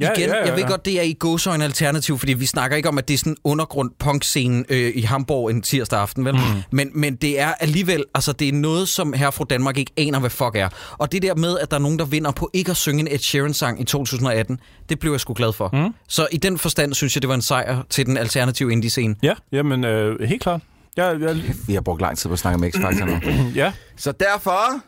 [0.00, 0.68] Ja, Igen, ja, ja, jeg ved ja.
[0.68, 3.32] godt, det er i gåsøjne alternativ, fordi vi snakker ikke om, at det er sådan
[3.32, 6.34] en undergrund punkscene øh, i Hamburg en tirsdag aften, vel?
[6.34, 6.40] Mm.
[6.70, 10.20] Men, men det er alligevel, altså det er noget, som her fra Danmark ikke aner,
[10.20, 10.68] hvad fuck er.
[10.98, 13.08] Og det der med, at der er nogen, der vinder på ikke at synge en
[13.10, 15.70] Ed Sheeran-sang i 2018, det blev jeg sgu glad for.
[15.72, 15.94] Mm.
[16.08, 19.14] Så i den forstand synes jeg, det var en sejr til den alternative indie-scene.
[19.22, 20.60] Ja, jamen øh, helt klart.
[20.96, 21.36] Jeg, jeg,
[21.66, 23.18] Vi har brugt lang tid på at snakke om X-Factor nu.
[23.62, 24.82] ja, Så derfor...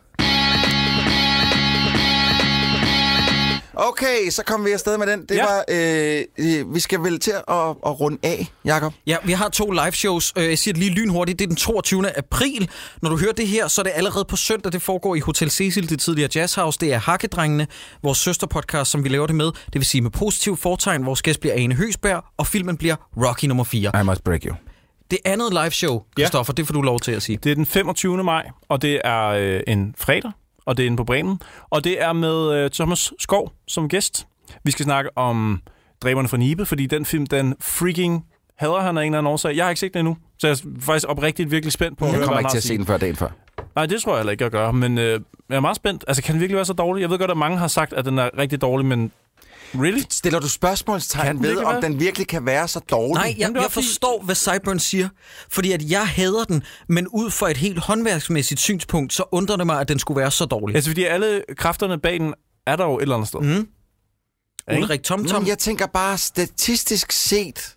[3.75, 5.25] Okay, så kom vi afsted med den.
[5.29, 5.43] Det Ja.
[5.45, 5.63] var...
[5.69, 7.43] Øh, øh, vi skal vel til at,
[7.85, 8.93] at runde af, Jakob.
[9.07, 10.33] Ja, vi har to live shows.
[10.37, 11.39] Øh, Jeg siger det lige lynhurtigt.
[11.39, 12.17] Det er den 22.
[12.17, 12.69] april.
[13.01, 14.71] Når du hører det her, så er det allerede på søndag.
[14.71, 16.79] Det foregår i Hotel Cecil, det tidligere Jazzhouse.
[16.79, 17.67] Det er Hakkedrengene,
[18.03, 19.45] vores søsterpodcast, som vi laver det med.
[19.45, 21.05] Det vil sige med positiv fortegn.
[21.05, 23.91] Vores gæst bliver Ane Høsberg, og filmen bliver Rocky nummer 4.
[24.01, 24.55] I must break you.
[25.11, 26.21] Det andet live show, Ja.
[26.23, 27.37] Christoffer, det får du lov til at sige.
[27.43, 28.23] det er den 25.
[28.23, 30.31] maj, og det er øh, en fredag,
[30.65, 31.39] og det er inde på Bremen.
[31.69, 34.27] Og det er med øh, Thomas Skov som gæst.
[34.63, 35.61] Vi skal snakke om
[36.03, 38.25] Dræberne fra Nibe, fordi den film, den freaking
[38.57, 39.55] hader han af en eller anden årsag.
[39.55, 42.13] Jeg har ikke set den endnu, så jeg er faktisk oprigtigt virkelig spændt på Jeg
[42.13, 43.29] høre, kommer ikke til at se den før dagen før.
[43.75, 46.05] Nej, det tror jeg heller ikke, jeg gør, men øh, jeg er meget spændt.
[46.07, 47.01] Altså, kan den virkelig være så dårlig?
[47.01, 49.11] Jeg ved godt, at mange har sagt, at den er rigtig dårlig, men
[49.75, 50.01] really?
[50.09, 51.81] Stiller du spørgsmålstegn ved, om være?
[51.81, 53.13] den virkelig kan være så dårlig?
[53.23, 55.09] Nej, jeg, jeg forstår, hvad Cyburn siger.
[55.49, 59.65] Fordi at jeg hader den, men ud fra et helt håndværksmæssigt synspunkt, så undrer det
[59.65, 60.75] mig, at den skulle være så dårlig.
[60.75, 62.33] Altså, fordi alle kræfterne bag den
[62.67, 63.39] er der jo et eller andet sted.
[63.39, 63.67] Mm.
[64.77, 65.35] Ulrik Tomtom.
[65.35, 67.75] Jamen, jeg tænker bare statistisk set, så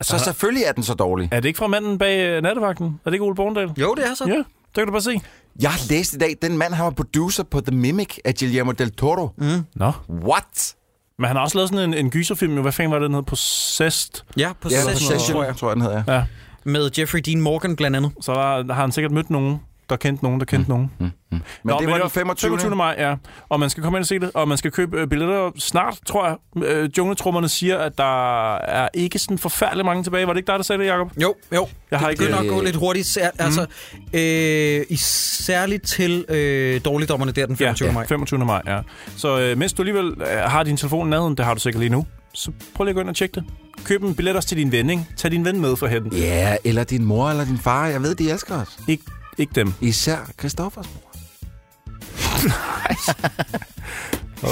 [0.00, 1.28] Altså, selvfølgelig er den så dårlig.
[1.32, 2.86] Er det ikke fra manden bag øh, nattevagten?
[2.86, 3.70] Er det ikke Ole Borndal?
[3.76, 4.24] Jo, det er så.
[4.26, 4.42] Ja,
[4.74, 5.20] det kan du bare se.
[5.60, 8.72] Jeg har læst i dag, den mand, han var producer på The Mimic af Guillermo
[8.72, 9.30] del Toro.
[9.38, 9.64] Mm.
[9.74, 9.92] Nå.
[10.08, 10.74] What?
[11.18, 12.54] Men han har også lavet sådan en, en gyserfilm.
[12.54, 12.62] jo.
[12.62, 13.22] Hvad fanden var det, den hed?
[13.22, 14.10] Possessed?
[14.36, 15.56] Ja, på Ja, Session, tror Possession, jeg.
[15.56, 16.04] tror jeg, den hedder.
[16.08, 16.24] Ja.
[16.64, 18.12] Med Jeffrey Dean Morgan blandt andet.
[18.20, 19.60] Så der, der har han sikkert mødt nogen,
[19.90, 20.90] der kendte nogen, der kendte nogen.
[20.98, 22.48] Men Nå, det var det den 25.
[22.48, 22.76] 25.
[22.76, 23.14] maj, ja.
[23.48, 25.98] Og man skal komme ind og se det, og man skal købe øh, billetter snart,
[26.06, 26.64] tror jeg.
[26.64, 30.26] Øh, Jungletrummerne siger, at der er ikke sådan forfærdeligt mange tilbage.
[30.26, 31.10] Var det ikke dig, der sagde det, Jacob?
[31.22, 31.68] Jo, jo.
[31.90, 32.22] Jeg har det ikke...
[32.22, 33.06] begynder at gå lidt hurtigt.
[33.06, 33.66] Sær, altså,
[34.12, 37.86] øh, i særligt til øh, dårligdommerne der den 25.
[37.86, 38.06] Ja, maj.
[38.06, 38.44] 25.
[38.44, 38.80] maj, ja.
[39.16, 41.80] Så øh, mens du alligevel øh, har din telefon i nærheden, det har du sikkert
[41.80, 43.44] lige nu, så prøv lige at gå ind og tjekke det.
[43.84, 45.06] Køb en billet også til din ven, ikke?
[45.16, 46.12] Tag din ven med for hætten.
[46.12, 47.86] Ja, eller din mor eller din far.
[47.86, 48.78] Jeg ved, de elsker os.
[48.88, 49.04] Ikke,
[49.38, 49.72] ikke dem.
[49.80, 51.10] Især Christoffers mor.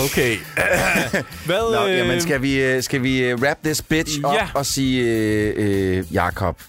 [0.04, 0.36] Okay.
[1.46, 4.48] Hvad, Nå, øh, jamen, skal vi, øh, skal vi øh, wrap this bitch op Ja.
[4.54, 6.62] og sige, øh, øh, Jakob,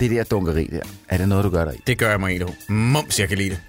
[0.00, 1.78] det der dunkeri der, er det noget, du gør dig i?
[1.86, 2.54] Det gør jeg mig egentlig.
[2.68, 3.60] Mums, jeg kan lide det.